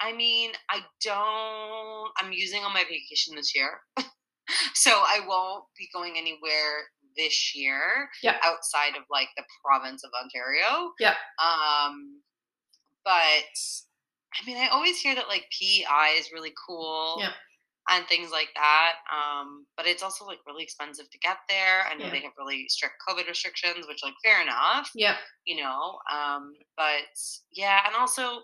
I 0.00 0.14
mean, 0.16 0.52
I 0.70 0.80
don't. 1.02 2.10
I'm 2.18 2.32
using 2.32 2.62
on 2.62 2.72
my 2.72 2.84
vacation 2.84 3.34
this 3.34 3.54
year 3.54 3.80
so 4.74 4.90
I 4.90 5.20
won't 5.26 5.64
be 5.78 5.88
going 5.92 6.14
anywhere 6.16 6.88
this 7.16 7.54
year 7.54 8.08
yeah. 8.22 8.36
outside 8.44 8.96
of 8.96 9.04
like 9.10 9.28
the 9.36 9.44
province 9.64 10.04
of 10.04 10.10
Ontario. 10.22 10.92
Yeah. 10.98 11.14
Um, 11.42 12.20
but 13.04 13.12
I 14.34 14.46
mean, 14.46 14.56
I 14.56 14.68
always 14.68 15.00
hear 15.00 15.14
that 15.14 15.28
like 15.28 15.46
PEI 15.58 16.18
is 16.18 16.32
really 16.32 16.52
cool. 16.66 17.16
Yeah. 17.20 17.32
And 17.88 18.06
things 18.06 18.30
like 18.30 18.50
that. 18.54 18.92
Um, 19.10 19.66
but 19.76 19.86
it's 19.86 20.02
also 20.02 20.24
like 20.24 20.38
really 20.46 20.62
expensive 20.62 21.10
to 21.10 21.18
get 21.18 21.38
there. 21.48 21.82
I 21.90 21.94
know 21.94 22.04
yeah. 22.04 22.10
they 22.12 22.20
have 22.20 22.32
really 22.38 22.66
strict 22.68 22.94
COVID 23.08 23.26
restrictions, 23.26 23.86
which 23.88 24.04
like 24.04 24.14
fair 24.24 24.40
enough. 24.40 24.90
Yeah. 24.94 25.16
You 25.44 25.56
know. 25.56 25.98
Um, 26.12 26.52
but 26.76 27.08
yeah, 27.50 27.80
and 27.86 27.96
also 27.96 28.42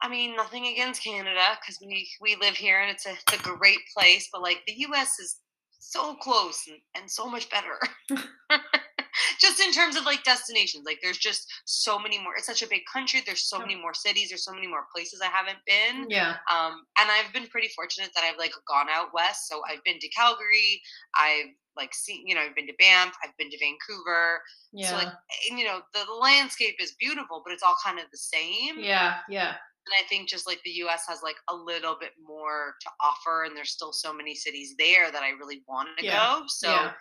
I 0.00 0.08
mean, 0.08 0.36
nothing 0.36 0.66
against 0.66 1.02
Canada 1.02 1.58
because 1.60 1.78
we 1.80 2.08
we 2.20 2.36
live 2.36 2.54
here 2.54 2.80
and 2.80 2.90
it's 2.90 3.06
a, 3.06 3.12
it's 3.12 3.40
a 3.40 3.42
great 3.42 3.80
place, 3.96 4.28
but 4.32 4.42
like 4.42 4.62
the 4.66 4.74
U.S. 4.78 5.18
is 5.18 5.36
so 5.78 6.14
close 6.16 6.62
and, 6.68 6.78
and 6.96 7.10
so 7.10 7.28
much 7.28 7.48
better. 7.50 7.78
just 9.40 9.60
in 9.60 9.72
terms 9.72 9.96
of 9.96 10.04
like 10.04 10.22
destinations, 10.24 10.84
like 10.86 10.98
there's 11.02 11.18
just 11.18 11.46
so 11.64 11.98
many 11.98 12.18
more. 12.18 12.34
It's 12.36 12.46
such 12.46 12.62
a 12.62 12.68
big 12.68 12.82
country. 12.92 13.22
There's 13.24 13.48
so 13.48 13.58
many 13.58 13.74
more 13.74 13.94
cities. 13.94 14.28
There's 14.28 14.44
so 14.44 14.52
many 14.52 14.66
more 14.66 14.86
places 14.94 15.20
I 15.20 15.26
haven't 15.26 15.58
been. 15.66 16.08
Yeah. 16.08 16.36
Um, 16.50 16.84
and 17.00 17.10
I've 17.10 17.32
been 17.32 17.46
pretty 17.48 17.68
fortunate 17.68 18.10
that 18.14 18.24
I've 18.24 18.38
like 18.38 18.52
gone 18.68 18.86
out 18.90 19.12
west. 19.12 19.48
So 19.48 19.62
I've 19.68 19.82
been 19.84 19.98
to 19.98 20.08
Calgary. 20.08 20.80
I've 21.16 21.54
like 21.76 21.94
seen, 21.94 22.26
you 22.26 22.34
know, 22.34 22.42
I've 22.42 22.56
been 22.56 22.66
to 22.66 22.74
Banff. 22.78 23.14
I've 23.24 23.36
been 23.38 23.50
to 23.50 23.58
Vancouver. 23.58 24.40
Yeah. 24.72 24.90
So 24.90 24.96
like, 24.96 25.12
you 25.50 25.64
know, 25.64 25.80
the, 25.94 26.00
the 26.06 26.14
landscape 26.14 26.76
is 26.80 26.94
beautiful, 26.98 27.42
but 27.44 27.52
it's 27.52 27.62
all 27.62 27.76
kind 27.84 27.98
of 27.98 28.04
the 28.10 28.18
same. 28.18 28.78
Yeah. 28.78 29.16
Yeah 29.28 29.54
and 29.88 30.04
I 30.04 30.06
think 30.08 30.28
just 30.28 30.46
like 30.46 30.60
the 30.64 30.70
US 30.84 31.04
has 31.08 31.20
like 31.22 31.36
a 31.48 31.54
little 31.54 31.96
bit 31.98 32.10
more 32.22 32.74
to 32.80 32.88
offer 33.00 33.44
and 33.44 33.56
there's 33.56 33.70
still 33.70 33.92
so 33.92 34.12
many 34.12 34.34
cities 34.34 34.74
there 34.78 35.10
that 35.10 35.22
I 35.22 35.30
really 35.30 35.62
want 35.66 35.88
to 35.98 36.04
yeah. 36.04 36.38
go. 36.38 36.44
So 36.48 36.68
yeah. 36.68 36.92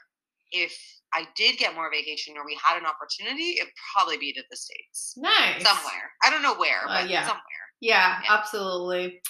if 0.51 0.77
I 1.13 1.25
did 1.36 1.58
get 1.58 1.75
more 1.75 1.91
vacation 1.91 2.36
or 2.38 2.46
we 2.46 2.58
had 2.63 2.79
an 2.79 2.86
opportunity, 2.86 3.58
it'd 3.60 3.74
probably 3.94 4.17
be 4.17 4.32
to 4.34 4.44
the 4.50 4.56
States. 4.56 5.13
Nice. 5.17 5.63
Somewhere. 5.63 6.12
I 6.24 6.29
don't 6.29 6.41
know 6.41 6.56
where, 6.56 6.82
but 6.86 7.03
uh, 7.03 7.08
yeah. 7.08 7.24
somewhere. 7.24 7.44
Yeah, 7.82 8.20
yeah, 8.24 8.29
absolutely. 8.29 9.22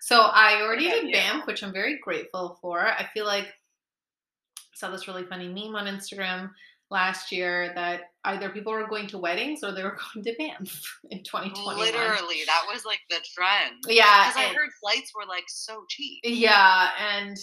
So 0.00 0.20
I 0.20 0.62
already 0.62 0.88
did 0.88 1.12
Banff, 1.12 1.46
which 1.46 1.62
I'm 1.62 1.72
very 1.72 1.98
grateful 2.02 2.58
for. 2.60 2.80
I 2.80 3.08
feel 3.14 3.24
like 3.26 3.44
I 3.44 4.74
saw 4.74 4.90
this 4.90 5.06
really 5.06 5.24
funny 5.24 5.46
meme 5.46 5.76
on 5.76 5.86
Instagram 5.86 6.50
last 6.92 7.32
year 7.32 7.72
that 7.74 8.12
either 8.24 8.50
people 8.50 8.72
were 8.72 8.86
going 8.86 9.08
to 9.08 9.18
weddings 9.18 9.64
or 9.64 9.72
they 9.72 9.82
were 9.82 9.96
going 10.14 10.24
to 10.24 10.34
Banff 10.38 11.00
in 11.10 11.24
2020. 11.24 11.80
Literally, 11.80 12.42
that 12.46 12.62
was 12.72 12.84
like 12.84 13.00
the 13.10 13.16
trend. 13.34 13.82
Yeah. 13.88 14.28
Because 14.28 14.50
I 14.50 14.54
heard 14.54 14.70
flights 14.80 15.12
were 15.14 15.26
like 15.26 15.44
so 15.48 15.84
cheap. 15.88 16.20
Yeah. 16.22 16.90
And 17.00 17.36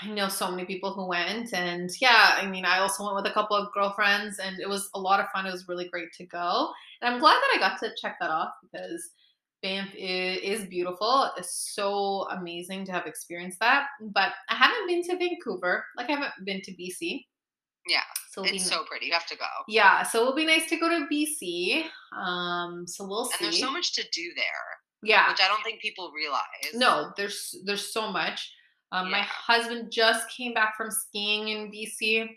I 0.00 0.08
know 0.08 0.28
so 0.28 0.50
many 0.50 0.64
people 0.64 0.94
who 0.94 1.06
went. 1.06 1.52
And 1.52 1.90
yeah, 2.00 2.36
I 2.40 2.46
mean, 2.46 2.64
I 2.64 2.78
also 2.78 3.04
went 3.04 3.16
with 3.16 3.26
a 3.26 3.34
couple 3.34 3.56
of 3.56 3.72
girlfriends 3.74 4.38
and 4.38 4.58
it 4.60 4.68
was 4.68 4.88
a 4.94 5.00
lot 5.00 5.20
of 5.20 5.26
fun. 5.34 5.46
It 5.46 5.52
was 5.52 5.68
really 5.68 5.88
great 5.88 6.12
to 6.14 6.26
go. 6.26 6.70
And 7.02 7.12
I'm 7.12 7.20
glad 7.20 7.34
that 7.34 7.52
I 7.56 7.58
got 7.58 7.78
to 7.80 7.90
check 8.00 8.16
that 8.20 8.30
off 8.30 8.52
because 8.62 9.10
Banff 9.62 9.90
is, 9.94 10.64
beautiful. 10.66 11.30
It's 11.36 11.74
so 11.74 12.26
amazing 12.30 12.86
to 12.86 12.92
have 12.92 13.06
experienced 13.06 13.58
that. 13.60 13.88
But 14.00 14.32
I 14.48 14.54
haven't 14.54 14.86
been 14.86 15.02
to 15.02 15.18
Vancouver. 15.18 15.84
Like, 15.96 16.08
I 16.08 16.12
haven't 16.12 16.32
been 16.46 16.62
to 16.62 16.72
BC. 16.72 17.26
Yeah. 17.86 18.00
So 18.30 18.44
it's 18.44 18.68
so 18.68 18.84
pretty. 18.84 19.06
You 19.06 19.12
have 19.12 19.26
to 19.26 19.36
go. 19.36 19.44
Yeah, 19.66 20.04
so 20.04 20.20
it'll 20.20 20.36
be 20.36 20.46
nice 20.46 20.68
to 20.68 20.76
go 20.76 20.88
to 20.88 21.08
BC. 21.12 21.82
Um, 22.16 22.86
so 22.86 23.04
we'll 23.04 23.24
see. 23.24 23.34
And 23.40 23.46
there's 23.46 23.58
so 23.58 23.72
much 23.72 23.92
to 23.94 24.02
do 24.12 24.30
there. 24.36 24.44
Yeah. 25.02 25.28
Which 25.28 25.40
I 25.40 25.48
don't 25.48 25.64
think 25.64 25.80
people 25.80 26.12
realize. 26.14 26.40
No, 26.74 27.10
there's 27.16 27.56
there's 27.64 27.92
so 27.92 28.12
much. 28.12 28.52
Um, 28.92 29.06
yeah. 29.06 29.12
My 29.12 29.22
husband 29.22 29.90
just 29.90 30.30
came 30.30 30.54
back 30.54 30.76
from 30.76 30.92
skiing 30.92 31.48
in 31.48 31.72
BC. 31.72 32.28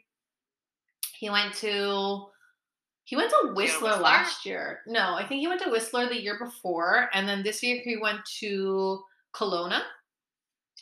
He 1.19 1.29
went 1.29 1.53
to 1.55 2.25
he 3.03 3.15
went 3.15 3.29
to 3.29 3.53
Whistler, 3.53 3.89
Whistler, 3.89 4.01
last 4.01 4.47
year. 4.47 4.79
No, 4.87 5.13
I 5.13 5.27
think 5.27 5.41
he 5.41 5.47
went 5.47 5.61
to 5.61 5.69
Whistler 5.69 6.07
the 6.07 6.19
year 6.19 6.39
before, 6.43 7.09
and 7.13 7.29
then 7.29 7.43
this 7.43 7.61
year 7.61 7.81
he 7.83 7.97
went 7.97 8.19
to 8.39 9.03
Kelowna. 9.35 9.81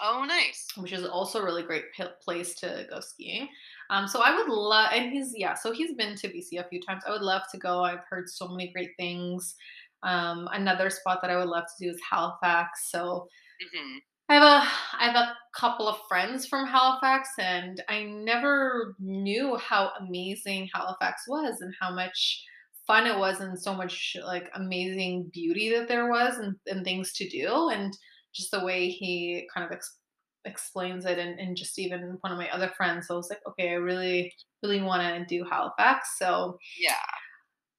Oh, 0.02 0.24
nice. 0.26 0.68
Which 0.78 0.94
is 0.94 1.06
also 1.06 1.40
a 1.40 1.44
really 1.44 1.64
great 1.64 1.86
place 2.24 2.56
to 2.56 2.88
go 2.90 3.00
skiing. 3.00 3.50
Um, 3.92 4.08
so 4.08 4.22
I 4.22 4.36
would 4.36 4.48
love, 4.48 4.90
and 4.94 5.12
he's 5.12 5.34
yeah, 5.36 5.54
so 5.54 5.74
he's 5.74 5.94
been 5.96 6.16
to 6.16 6.30
BC 6.30 6.60
a 6.60 6.68
few 6.70 6.82
times. 6.82 7.04
I 7.06 7.12
would 7.12 7.22
love 7.22 7.44
to 7.52 7.58
go. 7.58 7.84
I've 7.84 8.06
heard 8.10 8.30
so 8.30 8.48
many 8.48 8.72
great 8.72 8.92
things. 8.98 9.56
Um, 10.02 10.48
another 10.54 10.90
spot 10.90 11.20
that 11.22 11.30
I 11.30 11.38
would 11.38 11.50
love 11.50 11.66
to 11.66 11.86
do 11.86 11.92
is 11.92 12.00
Halifax. 12.10 12.90
So 12.90 13.28
mm-hmm. 13.62 13.98
I 14.30 14.34
have 14.34 14.44
a 14.44 14.68
I 14.98 15.06
have 15.12 15.16
a 15.16 15.36
couple 15.54 15.90
of 15.90 15.98
friends 16.08 16.48
from 16.48 16.66
Halifax, 16.66 17.30
and 17.38 17.84
I 17.90 18.04
never 18.04 18.96
knew 18.98 19.58
how 19.58 19.92
amazing 20.00 20.70
Halifax 20.74 21.24
was 21.28 21.60
and 21.60 21.74
how 21.80 21.94
much 21.94 22.42
fun 22.88 23.06
it 23.06 23.18
was 23.18 23.42
and 23.42 23.60
so 23.60 23.74
much 23.74 24.16
like 24.26 24.50
amazing 24.56 25.30
beauty 25.34 25.70
that 25.70 25.88
there 25.88 26.10
was 26.10 26.38
and, 26.38 26.56
and 26.68 26.84
things 26.84 27.14
to 27.14 27.30
do 27.30 27.70
and 27.70 27.96
just 28.34 28.52
the 28.52 28.64
way 28.64 28.90
he 28.90 29.48
kind 29.54 29.66
of 29.66 29.72
ex- 29.72 30.00
explains 30.46 31.06
it 31.06 31.20
and, 31.20 31.40
and 31.40 31.56
just 31.56 31.78
even 31.78 32.18
one 32.22 32.32
of 32.32 32.38
my 32.38 32.50
other 32.50 32.70
friends 32.76 33.08
so 33.08 33.14
i 33.14 33.18
was 33.18 33.30
like 33.30 33.42
okay 33.48 33.70
i 33.70 33.74
really 33.74 34.34
really 34.64 34.82
want 34.82 35.02
to 35.02 35.26
do 35.26 35.44
halifax. 35.44 36.18
So 36.18 36.60
yeah. 36.80 36.94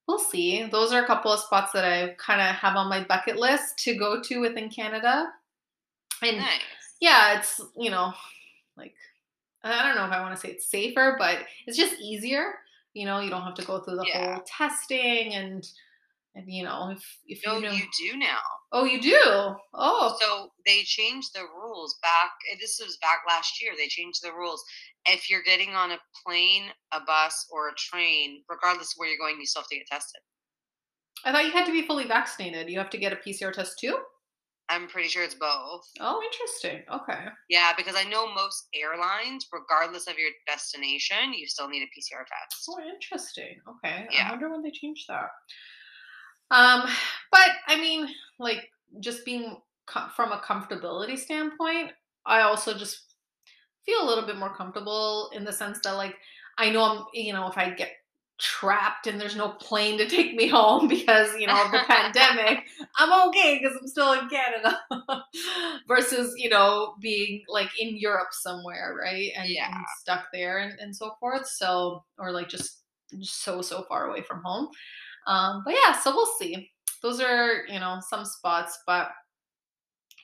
we'll 0.09 0.19
see. 0.19 0.65
Those 0.67 0.93
are 0.93 1.03
a 1.05 1.07
couple 1.07 1.33
of 1.33 1.41
spots 1.41 1.73
that 1.73 1.85
i 1.85 2.15
kind 2.19 2.41
of 2.41 2.49
have 2.57 2.77
on 2.77 2.89
my 2.89 3.05
bucket 3.05 3.37
list 3.37 3.79
to 3.79 3.95
go 3.95 4.21
to 4.23 4.39
within 4.41 4.69
canada. 4.69 5.29
And 6.23 6.39
nice. 6.39 6.61
yeah 7.01 7.39
it's 7.39 7.61
you 7.77 7.91
know 7.91 8.13
like 8.77 8.95
i 9.65 9.83
don't 9.85 9.97
know 9.97 10.07
if 10.07 10.13
i 10.13 10.21
want 10.21 10.35
to 10.35 10.41
say 10.41 10.53
it's 10.53 10.71
safer 10.71 11.17
but 11.19 11.39
it's 11.67 11.77
just 11.77 12.01
easier. 12.01 12.55
You 12.95 13.07
know, 13.07 13.21
you 13.21 13.31
don't 13.31 13.43
have 13.43 13.55
to 13.55 13.65
go 13.65 13.81
through 13.81 13.97
the 13.97 14.05
Yeah. 14.07 14.35
whole 14.35 14.45
testing 14.47 15.33
and 15.35 15.67
and 16.35 16.45
you 16.49 16.65
know 16.65 16.91
if 16.91 17.03
if 17.27 17.41
No, 17.47 17.57
you 17.57 17.61
know 17.63 17.71
you 17.73 17.85
do 17.99 18.17
now. 18.17 18.41
oh 18.73 18.85
you 18.85 19.01
do 19.01 19.21
oh 19.75 20.17
So 20.21 20.49
they 20.67 20.83
changed 20.83 21.31
the 21.35 21.43
rules 21.43 21.99
back. 22.03 22.31
This 22.61 22.79
was 22.83 22.99
back 23.01 23.21
last 23.29 23.61
year. 23.61 23.73
They 23.77 23.89
changed 23.89 24.23
the 24.23 24.33
rules. 24.33 24.63
If 25.07 25.29
you're 25.29 25.43
getting 25.43 25.71
on 25.71 25.91
a 25.93 25.99
plane, 26.25 26.71
a 26.93 27.01
bus, 27.01 27.47
or 27.51 27.69
a 27.69 27.75
train, 27.77 28.43
regardless 28.49 28.93
of 28.93 28.95
where 28.97 29.09
you're 29.09 29.19
going, 29.19 29.39
you 29.41 29.47
still 29.47 29.63
have 29.63 29.69
to 29.69 29.77
get 29.77 29.87
tested. 29.89 30.21
I 31.25 31.33
thought 31.33 31.45
you 31.45 31.53
had 31.53 31.67
to 31.67 31.73
be 31.73 31.87
fully 31.87 32.07
vaccinated. 32.07 32.69
You 32.71 32.79
have 32.79 32.91
to 32.91 32.99
get 32.99 33.13
a 33.13 33.17
PCR 33.17 33.53
test 33.53 33.79
too. 33.79 33.99
I'm 34.69 34.89
pretty 34.89 35.09
sure 35.09 35.23
it's 35.23 35.35
both. 35.35 35.85
Oh, 36.01 36.23
interesting. 36.25 36.83
Okay. 36.91 37.27
Yeah, 37.51 37.73
because 37.77 37.95
I 37.97 38.05
know 38.05 38.33
most 38.33 38.69
airlines, 38.75 39.47
regardless 39.53 40.07
of 40.07 40.19
your 40.19 40.31
destination, 40.47 41.35
you 41.35 41.47
still 41.47 41.69
need 41.69 41.83
a 41.83 41.87
PCR 41.87 42.25
test. 42.25 42.65
Oh, 42.71 42.81
interesting. 42.81 43.57
Okay. 43.69 44.07
Yeah. 44.11 44.29
I 44.29 44.31
wonder 44.31 44.51
when 44.51 44.63
they 44.63 44.71
changed 44.71 45.05
that. 45.09 45.29
Um, 46.53 46.85
but 47.33 47.51
I 47.69 47.81
mean, 47.81 48.09
like 48.39 48.71
just 49.01 49.25
being 49.25 49.59
co- 49.87 50.09
from 50.15 50.33
a 50.33 50.39
comfortability 50.39 51.19
standpoint, 51.19 51.93
I 52.27 52.43
also 52.43 52.75
just 52.79 53.15
feel 53.85 54.03
a 54.03 54.07
little 54.09 54.27
bit 54.27 54.39
more 54.39 54.55
comfortable 54.55 55.31
in 55.35 55.45
the 55.45 55.53
sense 55.53 55.79
that 55.85 55.93
like 55.93 56.17
I 56.59 56.71
know 56.71 56.85
I'm, 56.85 57.05
you 57.15 57.33
know, 57.33 57.49
if 57.49 57.59
I 57.59 57.71
get 57.71 57.91
trapped 58.39 59.07
and 59.07 59.21
there's 59.21 59.37
no 59.37 59.51
plane 59.51 59.99
to 59.99 60.09
take 60.09 60.35
me 60.35 60.49
home 60.49 60.89
because 60.89 61.29
you 61.39 61.47
know 61.47 61.65
of 61.65 61.71
the 61.71 61.79
pandemic 61.87 62.65
i'm 62.99 63.29
okay 63.29 63.61
because 63.63 63.77
i'm 63.81 63.87
still 63.87 64.15
in 64.15 64.29
canada 64.29 64.81
versus 65.89 66.35
you 66.37 66.49
know 66.49 66.95
being 67.01 67.43
like 67.49 67.69
in 67.79 67.97
europe 67.97 68.29
somewhere 68.33 68.97
right 69.01 69.31
and, 69.37 69.49
Yeah. 69.49 69.69
and 69.73 69.85
stuck 70.01 70.25
there 70.33 70.59
and, 70.59 70.79
and 70.81 70.97
so 70.97 71.13
forth 71.21 71.47
so 71.47 72.05
or 72.19 72.33
like 72.33 72.49
just 72.49 72.81
so 73.21 73.63
so 73.63 73.85
far 73.89 74.09
away 74.11 74.23
from 74.23 74.43
home 74.43 74.69
um 75.27 75.63
but 75.65 75.75
yeah 75.75 75.99
so 75.99 76.15
we'll 76.15 76.27
see 76.39 76.71
those 77.03 77.21
are 77.21 77.67
you 77.69 77.79
know 77.81 78.01
some 78.09 78.25
spots 78.25 78.79
but 78.87 79.11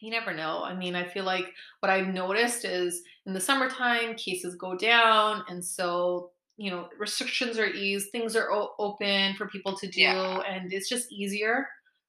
you 0.01 0.11
never 0.11 0.33
know 0.33 0.63
i 0.65 0.75
mean 0.75 0.95
i 0.95 1.05
feel 1.05 1.25
like 1.25 1.47
what 1.81 1.91
i've 1.91 2.09
noticed 2.09 2.65
is 2.65 3.03
in 3.27 3.33
the 3.33 3.41
summertime 3.41 4.15
cases 4.15 4.55
go 4.55 4.77
down 4.77 5.43
and 5.49 5.65
so 5.65 6.31
you 6.57 6.71
know 6.71 6.89
restrictions 6.99 7.59
are 7.59 7.67
eased 7.67 8.11
things 8.13 8.37
are 8.37 8.53
o- 8.53 8.75
open 8.79 9.35
for 9.37 9.49
people 9.49 9.77
to 9.77 9.89
do 9.89 10.01
Yeah. 10.01 10.41
and 10.49 10.73
it's 10.73 10.89
just 10.89 11.11
easier 11.13 11.67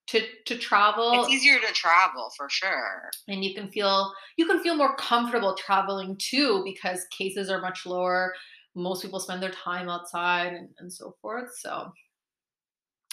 to 0.08 0.22
to 0.46 0.58
travel 0.58 1.22
It's 1.24 1.29
easier 1.34 1.60
to 1.60 1.74
travel 1.74 2.31
for 2.36 2.48
sure. 2.50 3.10
and 3.27 3.43
you 3.43 3.53
can 3.55 3.69
feel 3.72 4.12
you 4.38 4.46
can 4.46 4.62
feel 4.62 4.75
more 4.75 4.96
comfortable 4.96 5.55
traveling 5.55 6.15
too 6.19 6.62
because 6.63 7.05
cases 7.15 7.50
are 7.50 7.62
much 7.62 7.86
lower 7.86 8.34
most 8.75 9.01
people 9.01 9.19
spend 9.19 9.41
their 9.41 9.51
time 9.51 9.89
outside 9.89 10.53
and, 10.53 10.69
and 10.79 10.91
so 10.93 11.15
forth 11.22 11.50
so 11.60 11.91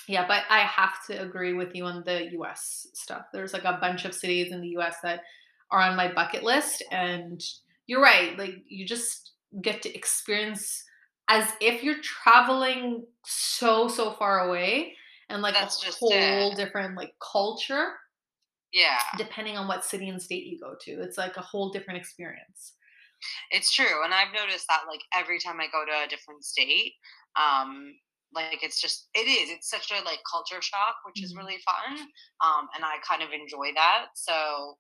yeah 0.09 0.27
but 0.27 0.45
i 0.51 0.61
have 0.61 1.05
to 1.07 1.15
agree 1.21 1.53
with 1.53 1.75
you 1.75 1.85
on 1.85 2.03
the 2.05 2.31
us 2.39 2.87
stuff 2.95 3.27
there's 3.33 3.53
like 3.53 3.65
a 3.65 3.79
bunch 3.81 4.05
of 4.05 4.15
cities 4.15 4.53
in 4.53 4.61
the 4.61 4.71
us 4.77 4.97
that 5.03 5.23
are 5.71 5.81
on 5.81 5.97
my 5.97 6.13
bucket 6.13 6.43
list 6.43 6.83
and 6.91 7.43
you're 7.87 8.03
right 8.03 8.39
like 8.39 8.55
you 8.69 8.87
just 8.87 9.33
get 9.63 9.83
to 9.83 9.95
experience 9.95 10.85
as 11.29 11.53
if 11.61 11.83
you're 11.83 12.01
traveling 12.03 13.05
so 13.25 13.89
so 13.89 14.13
far 14.13 14.49
away 14.49 14.95
and 15.29 15.43
like 15.43 15.57
That's 15.61 15.83
a 15.83 15.91
whole 15.99 16.53
it. 16.53 16.55
different 16.55 16.97
like 16.97 17.15
culture 17.21 17.95
Yeah, 18.73 19.01
depending 19.17 19.57
on 19.57 19.67
what 19.69 19.85
city 19.85 20.09
and 20.09 20.21
state 20.23 20.47
you 20.47 20.59
go 20.61 20.75
to. 20.83 21.01
It's 21.03 21.19
like 21.19 21.37
a 21.37 21.41
whole 21.43 21.71
different 21.71 21.99
experience. 21.99 22.75
it's 23.51 23.73
true. 23.73 24.05
And 24.05 24.13
I've 24.15 24.33
noticed 24.33 24.67
that 24.69 24.85
like 24.89 25.01
every 25.15 25.39
time 25.39 25.61
I 25.61 25.67
go 25.71 25.85
to 25.85 26.05
a 26.05 26.09
different 26.09 26.45
state, 26.45 26.95
um, 27.37 27.95
like 28.37 28.63
it's 28.63 28.81
just 28.81 29.09
it 29.15 29.27
is. 29.27 29.51
It's 29.51 29.71
such 29.71 29.91
a 29.91 30.05
like 30.05 30.21
culture 30.31 30.63
shock, 30.63 30.97
which 31.05 31.23
is 31.25 31.35
Mhm. 31.35 31.39
really 31.39 31.59
fun. 31.65 31.99
Um, 32.45 32.69
and 32.75 32.85
I 32.85 32.99
kind 33.09 33.23
of 33.23 33.33
enjoy 33.33 33.73
that. 33.75 34.09
So 34.15 34.79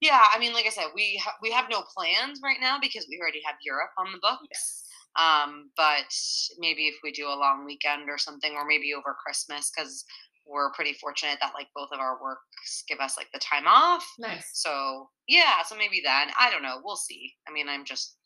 yeah, 0.00 0.24
I 0.32 0.38
mean, 0.38 0.52
like 0.52 0.66
I 0.66 0.70
said, 0.70 0.88
we 0.94 1.20
ha- 1.22 1.36
we 1.42 1.50
have 1.52 1.70
no 1.70 1.82
plans 1.96 2.40
right 2.42 2.60
now 2.60 2.78
because 2.80 3.06
we 3.08 3.18
already 3.20 3.42
have 3.46 3.56
Europe 3.62 3.90
on 3.98 4.12
the 4.12 4.18
books. 4.20 4.46
Yes. 4.50 4.84
Um, 5.16 5.70
but 5.76 6.12
maybe 6.58 6.88
if 6.88 6.96
we 7.04 7.12
do 7.12 7.28
a 7.28 7.38
long 7.38 7.64
weekend 7.64 8.10
or 8.10 8.18
something, 8.18 8.54
or 8.56 8.66
maybe 8.66 8.92
over 8.94 9.14
Christmas, 9.24 9.70
because 9.70 10.04
we're 10.46 10.72
pretty 10.72 10.92
fortunate 10.94 11.38
that 11.40 11.54
like 11.54 11.68
both 11.74 11.90
of 11.92 12.00
our 12.00 12.20
works 12.22 12.84
give 12.88 12.98
us 13.00 13.16
like 13.16 13.28
the 13.32 13.38
time 13.38 13.66
off. 13.66 14.06
Nice. 14.18 14.50
So 14.54 15.10
yeah, 15.28 15.62
so 15.62 15.76
maybe 15.76 16.02
then 16.04 16.30
I 16.38 16.50
don't 16.50 16.62
know. 16.62 16.80
We'll 16.84 16.96
see. 16.96 17.34
I 17.48 17.52
mean, 17.52 17.68
I'm 17.68 17.84
just 17.84 18.18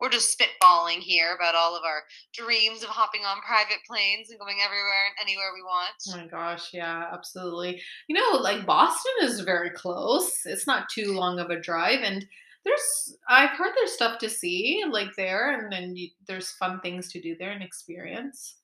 we're 0.00 0.10
just 0.10 0.38
spitballing 0.38 0.98
here 0.98 1.34
about 1.34 1.54
all 1.54 1.76
of 1.76 1.82
our 1.84 2.02
dreams 2.34 2.82
of 2.82 2.88
hopping 2.88 3.22
on 3.22 3.40
private 3.40 3.78
planes 3.86 4.30
and 4.30 4.38
going 4.38 4.58
everywhere 4.64 5.06
and 5.08 5.28
anywhere 5.28 5.52
we 5.54 5.62
want. 5.62 5.94
Oh 6.08 6.16
my 6.16 6.26
gosh, 6.26 6.70
yeah, 6.72 7.08
absolutely. 7.12 7.80
You 8.08 8.16
know, 8.16 8.38
like 8.38 8.66
Boston 8.66 9.12
is 9.22 9.40
very 9.40 9.70
close. 9.70 10.44
It's 10.44 10.66
not 10.66 10.88
too 10.88 11.12
long 11.12 11.38
of 11.38 11.50
a 11.50 11.60
drive 11.60 12.00
and 12.02 12.26
there's 12.64 13.16
I've 13.28 13.50
heard 13.50 13.72
there's 13.76 13.92
stuff 13.92 14.18
to 14.18 14.28
see 14.28 14.84
like 14.90 15.10
there 15.16 15.58
and 15.58 15.72
then 15.72 15.96
you, 15.96 16.08
there's 16.26 16.50
fun 16.50 16.80
things 16.80 17.10
to 17.12 17.20
do 17.20 17.36
there 17.38 17.52
and 17.52 17.62
experience. 17.62 18.56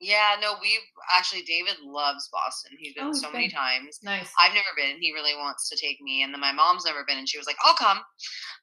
Yeah, 0.00 0.36
no, 0.42 0.56
we've 0.60 0.80
actually 1.16 1.42
David 1.42 1.76
loves 1.82 2.28
Boston. 2.30 2.76
He's 2.78 2.94
been 2.94 3.06
Oh, 3.08 3.12
so 3.12 3.32
many 3.32 3.48
times. 3.48 3.98
Nice. 4.02 4.30
I've 4.38 4.52
never 4.52 4.68
been. 4.76 5.00
He 5.00 5.12
really 5.12 5.34
wants 5.34 5.70
to 5.70 5.76
take 5.76 6.00
me, 6.02 6.22
and 6.22 6.34
then 6.34 6.40
my 6.40 6.52
mom's 6.52 6.84
never 6.84 7.04
been, 7.06 7.16
and 7.18 7.28
she 7.28 7.38
was 7.38 7.46
like, 7.46 7.56
"I'll 7.64 7.74
come." 7.74 8.00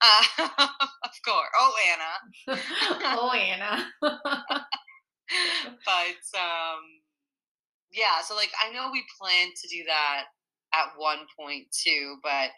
Uh, 0.01 0.23
of 1.03 1.11
course. 1.25 1.49
Oh, 1.59 1.73
Anna. 1.91 2.59
oh, 3.17 3.31
Anna. 3.31 3.87
but 4.01 4.15
um, 6.37 6.81
yeah. 7.91 8.21
So 8.25 8.35
like, 8.35 8.51
I 8.63 8.71
know 8.71 8.89
we 8.91 9.03
plan 9.19 9.49
to 9.49 9.67
do 9.69 9.83
that 9.87 10.25
at 10.73 10.89
one 10.97 11.25
point 11.39 11.65
too, 11.71 12.17
but 12.21 12.51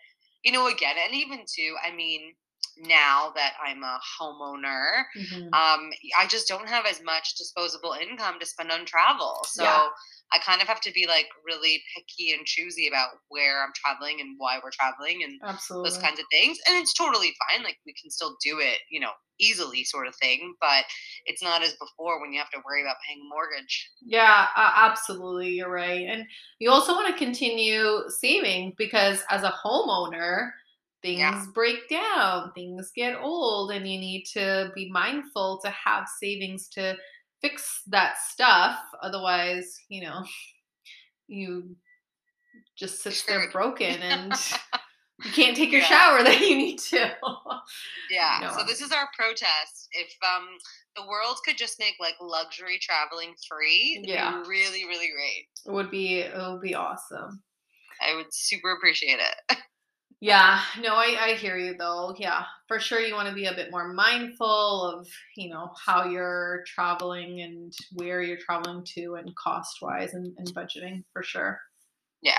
you 0.43 0.51
know, 0.51 0.67
again, 0.67 0.95
and 1.05 1.15
even 1.15 1.39
too. 1.39 1.75
I 1.85 1.95
mean, 1.95 2.33
now 2.77 3.31
that 3.35 3.53
I'm 3.63 3.83
a 3.83 3.99
homeowner, 4.19 5.03
Mhm. 5.15 5.49
um, 5.53 5.91
I 6.17 6.27
just 6.27 6.47
don't 6.47 6.67
have 6.69 6.85
as 6.85 7.01
much 7.03 7.35
disposable 7.37 7.93
income 7.93 8.39
to 8.39 8.45
spend 8.45 8.71
on 8.71 8.85
travel. 8.85 9.45
So 9.49 9.63
Yeah. 9.63 9.89
I 10.31 10.39
kind 10.39 10.61
of 10.61 10.67
have 10.67 10.81
to 10.81 10.91
be 10.91 11.07
like 11.07 11.27
really 11.45 11.83
picky 11.95 12.31
and 12.31 12.45
choosy 12.45 12.87
about 12.87 13.09
where 13.29 13.63
I'm 13.63 13.71
traveling 13.75 14.19
and 14.21 14.35
why 14.37 14.59
we're 14.63 14.71
traveling 14.71 15.23
and 15.23 15.39
Absolutely. 15.41 15.89
those 15.89 15.97
kinds 15.97 16.19
of 16.19 16.25
things. 16.31 16.57
And 16.67 16.77
it's 16.77 16.93
totally 16.93 17.33
fine. 17.47 17.63
Like 17.63 17.77
we 17.85 17.93
can 18.01 18.09
still 18.11 18.37
do 18.43 18.59
it, 18.59 18.79
you 18.89 18.99
know, 18.99 19.11
easily 19.39 19.83
sort 19.83 20.07
of 20.07 20.15
thing. 20.15 20.55
But 20.59 20.85
it's 21.25 21.43
not 21.43 21.61
as 21.61 21.73
before 21.77 22.19
when 22.21 22.33
you 22.33 22.39
have 22.39 22.49
to 22.51 22.61
worry 22.65 22.81
about 22.81 22.97
paying 23.07 23.21
a 23.21 23.29
mortgage. 23.29 23.91
Yeah, 24.01 24.47
uh, 24.55 24.71
absolutely. 24.75 25.49
You're 25.49 25.71
right. 25.71 26.07
And 26.07 26.25
you 26.59 26.69
also 26.69 26.93
want 26.93 27.07
to 27.07 27.23
continue 27.23 28.03
saving 28.09 28.73
because 28.77 29.23
as 29.29 29.43
a 29.43 29.51
homeowner, 29.51 30.51
things 31.05 31.19
Yeah. 31.19 31.45
break 31.53 31.87
down, 31.89 32.51
things 32.53 32.91
get 32.95 33.15
old, 33.21 33.71
and 33.71 33.87
you 33.87 33.99
need 33.99 34.23
to 34.33 34.71
be 34.73 34.89
mindful 34.91 35.59
to 35.63 35.69
have 35.69 36.07
savings 36.19 36.67
to 36.69 36.97
fix 37.41 37.81
that 37.87 38.17
stuff. 38.17 38.79
Otherwise, 39.03 39.77
you 39.89 40.01
know, 40.01 40.25
you 41.27 41.75
just 42.75 43.01
sits 43.01 43.23
there 43.23 43.49
broken 43.51 44.01
and 44.01 44.33
you 45.23 45.31
can't 45.31 45.55
take 45.55 45.71
your 45.71 45.81
Yeah. 45.81 45.87
shower 45.87 46.23
that 46.23 46.41
you 46.41 46.55
need 46.57 46.79
to. 46.79 47.15
Yeah. 48.09 48.39
No, 48.41 48.49
so 48.57 48.63
this 48.65 48.81
is 48.81 48.91
our 48.91 49.07
protest. 49.17 49.89
If 49.91 50.11
um 50.23 50.47
the 50.95 51.05
world 51.07 51.37
could 51.45 51.57
just 51.57 51.79
make 51.79 51.95
like 51.99 52.15
luxury 52.21 52.79
traveling 52.81 53.33
free, 53.47 53.99
it'd 54.03 54.09
Yeah. 54.09 54.41
be 54.43 54.49
really, 54.49 54.85
really 54.85 55.09
great. 55.13 55.47
It 55.65 55.71
would 55.71 55.91
be 55.91 56.19
it 56.19 56.35
would 56.35 56.61
be 56.61 56.75
awesome. 56.75 57.43
I 58.01 58.15
would 58.15 58.33
super 58.33 58.71
appreciate 58.73 59.19
it. 59.19 59.57
Yeah, 60.21 60.61
no, 60.81 60.95
I, 60.95 61.17
I 61.19 61.33
hear 61.33 61.57
you 61.57 61.75
though. 61.77 62.15
Yeah, 62.17 62.43
for 62.67 62.79
sure 62.79 62.99
you 62.99 63.13
want 63.13 63.29
to 63.29 63.35
be 63.35 63.45
a 63.45 63.53
bit 63.53 63.69
more 63.71 63.93
mindful 63.93 64.83
of, 64.83 65.07
you 65.35 65.49
know, 65.49 65.71
how 65.85 66.05
you're 66.09 66.63
traveling 66.65 67.41
and 67.41 67.73
where 67.93 68.21
you're 68.21 68.37
traveling 68.37 68.83
to 68.95 69.15
and 69.15 69.35
cost 69.35 69.81
wise 69.81 70.13
and, 70.13 70.33
and 70.37 70.47
budgeting 70.55 71.03
for 71.13 71.21
sure. 71.21 71.59
Yeah. 72.21 72.37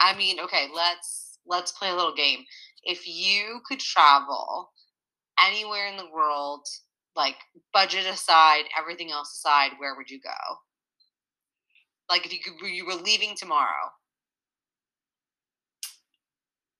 I 0.00 0.16
mean, 0.16 0.40
okay, 0.40 0.66
let's 0.74 1.38
let's 1.46 1.72
play 1.72 1.90
a 1.90 1.94
little 1.94 2.14
game. 2.14 2.40
If 2.82 3.06
you 3.08 3.60
could 3.66 3.80
travel 3.80 4.72
anywhere 5.46 5.86
in 5.86 5.96
the 5.96 6.10
world, 6.12 6.66
like 7.16 7.36
budget 7.72 8.06
aside, 8.06 8.64
everything 8.78 9.10
else 9.12 9.32
aside, 9.32 9.72
where 9.78 9.94
would 9.96 10.10
you 10.10 10.20
go? 10.20 10.56
Like 12.10 12.26
if 12.26 12.32
you 12.32 12.40
could 12.40 12.68
you 12.68 12.84
were 12.86 12.94
leaving 12.94 13.34
tomorrow. 13.36 13.90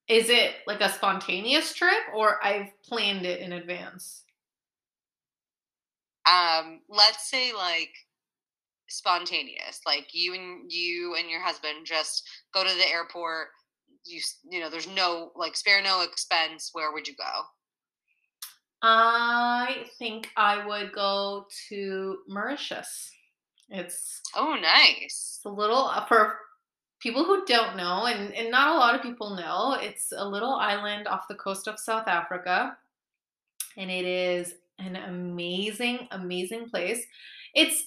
Is 0.09 0.29
it 0.31 0.57
like 0.67 0.81
a 0.81 0.89
spontaneous 0.91 1.75
trip 1.75 2.05
or 2.15 2.43
I've 2.45 2.71
planned 2.83 3.27
it 3.27 3.41
in 3.41 3.53
advance? 3.53 4.25
Um, 6.27 6.81
let's 6.89 7.29
say 7.29 7.53
like 7.53 7.95
spontaneous. 8.89 9.81
Like 9.87 10.15
you 10.15 10.35
and 10.35 10.71
you 10.73 11.15
and 11.17 11.31
your 11.31 11.43
husband 11.43 11.87
just 11.87 12.29
go 12.53 12.65
to 12.65 12.75
the 12.75 12.89
airport. 12.89 13.49
You 14.05 14.21
you 14.51 14.61
know, 14.61 14.71
there's 14.71 14.89
no 14.89 15.33
like 15.37 15.57
spare 15.57 15.83
no 15.83 16.03
expense. 16.03 16.71
Where 16.73 16.93
would 16.93 17.09
you 17.09 17.15
go? 17.17 17.45
I 18.83 19.87
think 19.99 20.31
I 20.37 20.65
would 20.67 20.93
go 20.93 21.47
to 21.69 22.19
Mauritius. 22.29 23.11
It's 23.69 24.21
Oh, 24.35 24.55
nice. 24.55 25.39
it's 25.39 25.45
a 25.45 25.49
little 25.51 25.87
uh, 25.87 26.05
for 26.07 26.39
people 27.05 27.25
who 27.25 27.45
don't 27.47 27.77
know, 27.77 28.07
and, 28.07 28.35
and 28.35 28.51
not 28.51 28.75
a 28.75 28.79
lot 28.79 28.97
of 28.97 29.03
people 29.03 29.37
know. 29.37 29.77
It's 29.81 30.13
a 30.17 30.29
little 30.29 30.55
island 30.55 31.07
off 31.07 31.29
the 31.29 31.37
coast 31.37 31.69
of 31.69 31.79
South 31.79 32.09
Africa, 32.09 32.77
and 33.77 33.91
it 33.91 34.05
is 34.05 34.55
an 34.81 34.97
amazing, 34.97 36.09
amazing 36.11 36.69
place. 36.71 37.07
It's 37.55 37.85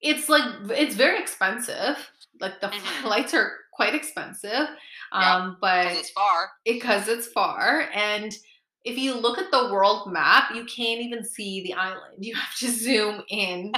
it's 0.00 0.28
like 0.28 0.44
it's 0.70 0.94
very 0.94 1.20
expensive. 1.20 1.96
Like 2.40 2.60
the 2.62 2.68
Mhm. 2.68 2.80
flights 3.02 3.34
are 3.34 3.52
quite 3.72 3.94
expensive, 3.94 4.68
Yeah, 5.12 5.36
um, 5.36 5.58
but 5.60 5.84
Because 5.84 5.98
it's 5.98 6.10
far. 6.10 6.50
because 6.64 7.08
it's 7.08 7.28
far 7.28 7.88
and 7.94 8.32
if 8.84 8.96
you 8.98 9.14
look 9.14 9.38
at 9.38 9.50
the 9.50 9.70
world 9.72 10.10
map 10.12 10.54
you 10.54 10.64
can't 10.64 11.00
even 11.00 11.24
see 11.24 11.62
the 11.62 11.74
island 11.74 12.14
you 12.24 12.34
have 12.34 12.54
to 12.56 12.68
zoom 12.84 13.22
in 13.28 13.72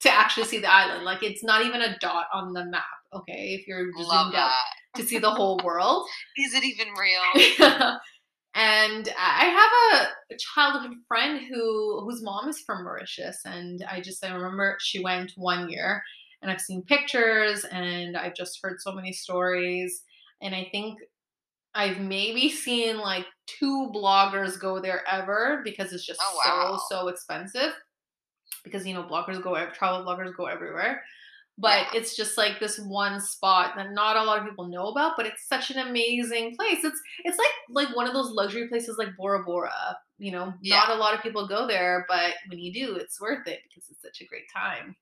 to 0.00 0.10
actually 0.10 0.44
see 0.46 0.58
the 0.58 0.70
island 0.70 1.04
like 1.04 1.22
it's 1.22 1.42
not 1.44 1.64
even 1.64 1.82
a 1.82 1.98
dot 2.00 2.26
on 2.34 2.52
the 2.52 2.64
map 2.66 2.99
okay 3.12 3.54
if 3.60 3.66
you're 3.66 3.90
just 3.96 4.08
Love 4.08 4.32
that. 4.32 4.52
to 4.96 5.02
see 5.04 5.18
the 5.18 5.30
whole 5.30 5.60
world 5.64 6.06
Is 6.36 6.54
it 6.54 6.64
even 6.64 6.88
real? 6.98 7.50
and 8.56 9.08
i 9.16 9.44
have 9.44 10.00
a, 10.30 10.34
a 10.34 10.36
childhood 10.38 10.96
friend 11.06 11.40
who 11.48 12.00
whose 12.04 12.20
mom 12.22 12.48
is 12.48 12.60
from 12.66 12.82
mauritius 12.82 13.38
and 13.44 13.84
i 13.88 14.00
just 14.00 14.24
i 14.24 14.32
remember 14.32 14.76
she 14.80 15.00
went 15.04 15.30
one 15.36 15.68
year 15.70 16.02
and 16.42 16.50
i've 16.50 16.60
seen 16.60 16.82
pictures 16.82 17.64
and 17.66 18.16
i've 18.16 18.34
just 18.34 18.58
heard 18.60 18.80
so 18.80 18.90
many 18.92 19.12
stories 19.12 20.02
and 20.42 20.52
i 20.52 20.66
think 20.72 20.98
i've 21.76 22.00
maybe 22.00 22.48
seen 22.50 22.98
like 22.98 23.24
two 23.46 23.88
bloggers 23.94 24.58
go 24.58 24.80
there 24.80 25.02
ever 25.08 25.60
because 25.64 25.92
it's 25.92 26.04
just 26.04 26.20
Oh, 26.20 26.40
wow. 26.44 26.76
so 26.88 26.96
so 27.02 27.08
expensive 27.08 27.72
because 28.64 28.84
you 28.84 28.94
know 28.94 29.04
bloggers 29.04 29.40
go 29.40 29.54
travel 29.70 30.04
bloggers 30.04 30.34
go 30.36 30.46
everywhere 30.46 31.00
but 31.60 31.86
Yeah. 31.92 31.98
it's 32.00 32.16
just 32.16 32.36
like 32.38 32.58
this 32.60 32.78
one 32.78 33.20
spot 33.20 33.72
that 33.76 33.92
not 33.92 34.16
a 34.16 34.22
lot 34.24 34.38
of 34.38 34.44
people 34.48 34.68
know 34.68 34.86
about 34.88 35.12
but 35.16 35.26
it's 35.26 35.46
such 35.46 35.70
an 35.70 35.78
amazing 35.78 36.56
place 36.56 36.78
it's 36.84 37.00
it's 37.24 37.38
like 37.38 37.54
like 37.88 37.96
one 37.96 38.06
of 38.08 38.14
those 38.14 38.30
luxury 38.30 38.68
places 38.68 38.96
like 38.98 39.08
bora 39.16 39.42
bora 39.44 39.72
you 40.18 40.32
know 40.32 40.52
not 40.62 40.90
a 40.90 40.94
lot 40.94 41.14
of 41.14 41.22
people 41.22 41.46
go 41.46 41.66
there 41.66 42.04
but 42.08 42.32
when 42.48 42.58
you 42.58 42.72
do 42.72 42.96
it's 42.96 43.20
worth 43.20 43.46
it 43.46 43.60
because 43.68 43.84
it's 43.90 44.02
such 44.02 44.20
a 44.20 44.26
great 44.26 44.48
time 44.54 44.94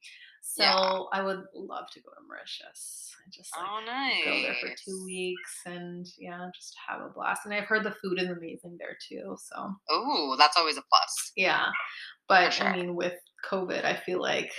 so 0.43 0.63
Yeah. 0.63 1.03
i 1.13 1.23
would 1.23 1.43
love 1.55 1.87
to 1.93 2.01
go 2.01 2.11
to 2.11 2.23
mauritius 2.29 3.15
and 3.25 3.33
just 3.33 3.55
like 3.57 3.67
Oh, 3.69 3.81
nice. 3.85 4.25
go 4.25 4.43
there 4.43 4.55
for 4.61 4.69
two 4.85 5.05
weeks 5.05 5.61
and 5.67 6.07
yeah 6.19 6.47
just 6.55 6.75
have 6.89 7.01
a 7.03 7.11
blast 7.11 7.43
and 7.45 7.53
i've 7.55 7.65
heard 7.65 7.85
the 7.85 7.95
food 8.03 8.21
is 8.21 8.29
amazing 8.31 8.77
there 8.79 8.97
too 9.09 9.37
so 9.39 9.71
oh 9.91 10.37
that's 10.39 10.57
always 10.57 10.77
a 10.79 10.83
plus. 10.91 11.33
yeah 11.37 11.67
but 12.29 12.53
sure. 12.53 12.67
i 12.69 12.77
mean 12.77 12.95
with 12.95 13.15
covid 13.51 13.85
i 13.85 13.95
feel 13.95 14.21
like 14.21 14.51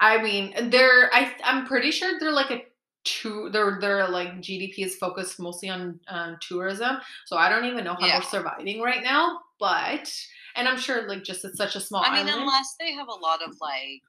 i 0.00 0.20
mean 0.22 0.70
they're 0.70 1.12
i 1.14 1.32
i'm 1.44 1.66
pretty 1.66 1.90
sure 1.90 2.18
they're 2.18 2.32
like 2.32 2.50
a 2.50 2.62
two 3.04 3.48
their 3.50 3.78
their 3.80 4.08
like 4.08 4.28
gdp 4.38 4.74
is 4.78 4.96
focused 4.96 5.40
mostly 5.40 5.68
on 5.70 5.98
um, 6.08 6.36
tourism 6.40 6.98
so 7.26 7.36
i 7.36 7.48
don't 7.48 7.64
even 7.64 7.84
know 7.84 7.94
how 7.98 8.06
Yeah. 8.06 8.20
they're 8.20 8.28
surviving 8.28 8.80
right 8.82 9.02
now 9.02 9.40
but 9.58 10.12
and 10.54 10.68
i'm 10.68 10.78
sure 10.78 11.08
like 11.08 11.22
just 11.24 11.44
it's 11.44 11.56
such 11.56 11.76
a 11.76 11.80
small 11.80 12.02
I 12.04 12.10
mean, 12.18 12.28
island 12.28 12.42
unless 12.42 12.76
they 12.78 12.92
have 12.92 13.08
a 13.08 13.12
lot 13.14 13.42
of 13.42 13.54
like, 13.60 14.02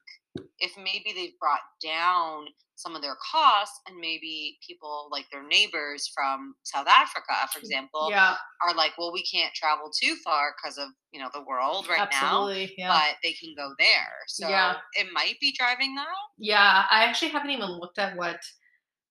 if 0.58 0.76
maybe 0.76 1.12
they've 1.14 1.38
brought 1.38 1.60
down 1.82 2.46
some 2.76 2.96
of 2.96 3.02
their 3.02 3.16
costs 3.30 3.78
and 3.86 3.96
maybe 3.98 4.58
people 4.66 5.08
like 5.10 5.26
their 5.30 5.46
neighbors 5.46 6.10
from 6.14 6.54
South 6.64 6.86
Africa, 6.88 7.34
for 7.52 7.58
mm, 7.58 7.60
example, 7.60 8.08
yeah 8.08 8.36
are 8.66 8.74
like, 8.74 8.92
well, 8.98 9.12
we 9.12 9.24
can't 9.24 9.54
travel 9.54 9.90
too 10.00 10.16
far 10.24 10.54
because 10.56 10.78
of, 10.78 10.88
you 11.12 11.20
know, 11.20 11.28
the 11.34 11.42
world 11.44 11.86
right 11.88 12.08
now, 12.10 12.48
yeah 12.76 12.92
but 12.94 13.16
they 13.22 13.32
can 13.32 13.54
go 13.56 13.74
there. 13.78 14.14
So 14.28 14.48
Yeah. 14.48 14.76
it 14.94 15.08
might 15.12 15.36
be 15.40 15.52
driving 15.56 15.94
that. 15.96 16.06
Yeah, 16.38 16.86
I 16.90 17.04
actually 17.04 17.30
haven't 17.30 17.50
even 17.50 17.66
looked 17.70 17.98
at 17.98 18.16
what 18.16 18.40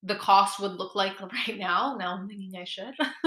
the 0.04 0.16
cost 0.16 0.60
would 0.60 0.74
look 0.74 0.96
like 0.96 1.20
right 1.48 1.58
now. 1.58 1.96
Now 1.98 2.16
I'm 2.18 2.28
thinking 2.28 2.54
I 2.60 2.64
should. 2.64 2.94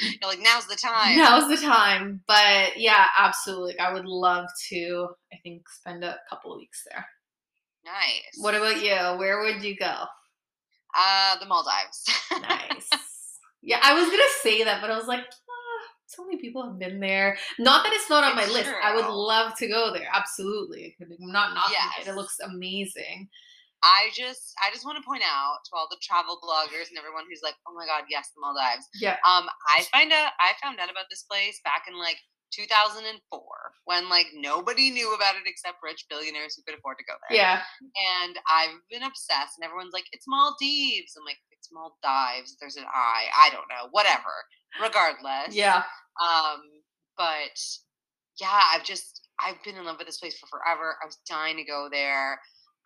You're 0.00 0.30
like, 0.30 0.40
now's 0.40 0.66
the 0.66 0.76
time. 0.82 1.16
Now's 1.16 1.48
the 1.48 1.56
time. 1.64 2.22
But 2.26 2.76
yeah, 2.76 3.06
absolutely. 3.18 3.78
I 3.78 3.92
would 3.92 4.06
love 4.06 4.46
to, 4.70 5.08
I 5.32 5.36
think, 5.42 5.68
spend 5.68 6.04
a 6.04 6.16
couple 6.28 6.52
of 6.52 6.58
weeks 6.58 6.82
there. 6.90 7.06
Nice. 7.84 8.38
What 8.38 8.54
about 8.54 8.82
you? 8.82 9.18
Where 9.18 9.42
would 9.42 9.62
you 9.62 9.76
go? 9.76 10.04
Uh, 10.96 11.38
the 11.38 11.46
Maldives. 11.46 12.04
Nice. 12.40 12.88
yeah, 13.62 13.80
I 13.82 13.94
was 13.94 14.06
going 14.06 14.16
to 14.16 14.30
say 14.42 14.64
that, 14.64 14.80
but 14.80 14.90
I 14.90 14.96
was 14.96 15.06
like, 15.06 15.20
ah, 15.20 15.86
so 16.06 16.24
many 16.24 16.40
people 16.40 16.64
have 16.64 16.78
been 16.78 17.00
there. 17.00 17.36
Not 17.58 17.84
that 17.84 17.92
it's 17.92 18.08
not 18.08 18.24
on 18.24 18.36
my 18.36 18.44
It's 18.44 18.52
list. 18.52 18.70
I 18.82 18.94
would 18.94 19.06
love 19.06 19.56
to 19.58 19.68
go 19.68 19.92
there. 19.92 20.08
Absolutely. 20.14 20.96
I'm 21.00 21.32
not 21.32 21.52
knocking 21.54 21.76
it. 22.00 22.08
It 22.08 22.14
looks 22.14 22.38
amazing. 22.40 23.28
I 23.84 24.08
just, 24.16 24.56
I 24.64 24.72
just 24.72 24.88
want 24.88 24.96
to 24.96 25.04
point 25.04 25.22
out 25.22 25.60
to 25.68 25.70
all 25.76 25.86
the 25.92 26.00
travel 26.00 26.40
bloggers 26.40 26.88
and 26.88 26.96
everyone 26.96 27.28
who's 27.28 27.44
like, 27.44 27.54
oh 27.68 27.76
my 27.76 27.84
god, 27.84 28.08
yes, 28.08 28.32
the 28.32 28.40
Maldives. 28.40 28.88
Yeah. 28.96 29.20
Um, 29.28 29.44
I 29.68 29.84
find 29.92 30.08
out, 30.10 30.32
I 30.40 30.56
found 30.64 30.80
out 30.80 30.88
about 30.88 31.12
this 31.12 31.28
place 31.28 31.60
back 31.68 31.84
in 31.84 32.00
like 32.00 32.16
2004 32.54 33.12
when 33.84 34.08
like 34.08 34.28
nobody 34.34 34.90
knew 34.90 35.12
about 35.14 35.36
it 35.36 35.44
except 35.46 35.82
rich 35.82 36.06
billionaires 36.08 36.54
who 36.56 36.62
could 36.62 36.78
afford 36.78 36.96
to 36.98 37.04
go 37.04 37.14
there. 37.28 37.36
Yeah. 37.36 37.60
And 38.24 38.38
I've 38.48 38.80
been 38.90 39.02
obsessed, 39.02 39.58
and 39.58 39.64
everyone's 39.64 39.92
like, 39.92 40.08
it's 40.12 40.26
Maldives. 40.28 41.14
I'm 41.18 41.24
like, 41.26 41.38
it's 41.52 41.68
Maldives. 41.72 42.56
There's 42.60 42.76
an 42.76 42.88
I. 42.88 43.26
I 43.36 43.50
don't 43.50 43.68
know. 43.68 43.88
Whatever. 43.90 44.32
Regardless. 44.80 45.54
Yeah. 45.54 45.82
Um, 46.22 46.62
but 47.16 47.58
yeah, 48.40 48.60
I've 48.72 48.84
just 48.84 49.28
I've 49.40 49.62
been 49.64 49.76
in 49.76 49.84
love 49.84 49.98
with 49.98 50.06
this 50.06 50.18
place 50.18 50.38
for 50.38 50.46
forever. 50.46 50.96
I 51.02 51.06
was 51.06 51.18
dying 51.28 51.56
to 51.56 51.64
go 51.64 51.88
there. 51.90 52.38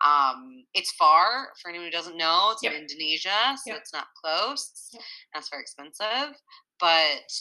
Um, 0.05 0.63
it's 0.73 0.91
far 0.93 1.49
for 1.61 1.69
anyone 1.69 1.87
who 1.87 1.91
doesn't 1.91 2.17
know. 2.17 2.51
It's 2.51 2.63
Yep. 2.63 2.73
in 2.73 2.81
Indonesia, 2.81 3.57
so 3.63 3.71
Yep. 3.71 3.77
it's 3.77 3.93
not 3.93 4.07
close. 4.21 4.89
Yep. 4.93 5.03
That's 5.33 5.49
very 5.49 5.61
expensive. 5.61 6.35
But 6.79 7.31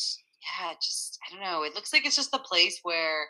yeah, 0.42 0.74
just 0.82 1.18
I 1.26 1.30
don't 1.32 1.42
know. 1.44 1.62
It 1.62 1.74
looks 1.74 1.92
like 1.92 2.04
it's 2.06 2.16
just 2.16 2.34
a 2.34 2.38
place 2.38 2.80
where 2.82 3.28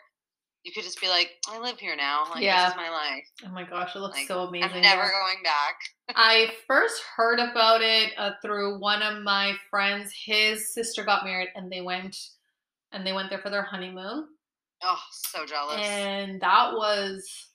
you 0.63 0.73
could 0.73 0.83
just 0.83 0.99
be 0.99 1.07
like, 1.07 1.31
I 1.47 1.57
live 1.59 1.79
here 1.79 1.95
now. 1.95 2.25
Like 2.29 2.41
Yeah. 2.43 2.65
this 2.65 2.71
is 2.71 2.77
my 2.77 2.89
life. 2.89 3.23
Oh 3.45 3.49
my 3.49 3.63
gosh, 3.63 3.95
it 3.95 3.99
looks 3.99 4.17
Like, 4.17 4.27
so 4.27 4.41
amazing. 4.41 4.71
I'm 4.73 4.81
never 4.81 5.03
going 5.09 5.41
back. 5.43 5.75
I 6.15 6.53
first 6.67 7.01
heard 7.15 7.39
about 7.39 7.81
it 7.81 8.13
uh, 8.17 8.31
through 8.41 8.79
one 8.79 9.01
of 9.01 9.23
my 9.23 9.53
friends. 9.69 10.11
His 10.25 10.73
sister 10.73 11.03
got 11.05 11.23
married, 11.23 11.49
and 11.55 11.71
they 11.71 11.81
went, 11.81 12.17
and 12.91 13.05
they 13.07 13.13
went 13.13 13.29
there 13.29 13.39
for 13.39 13.49
their 13.49 13.61
honeymoon, 13.63 14.27
Oh, 14.81 14.99
so 15.11 15.45
jealous. 15.45 15.77
and 15.79 16.41
that 16.41 16.73
was 16.73 17.48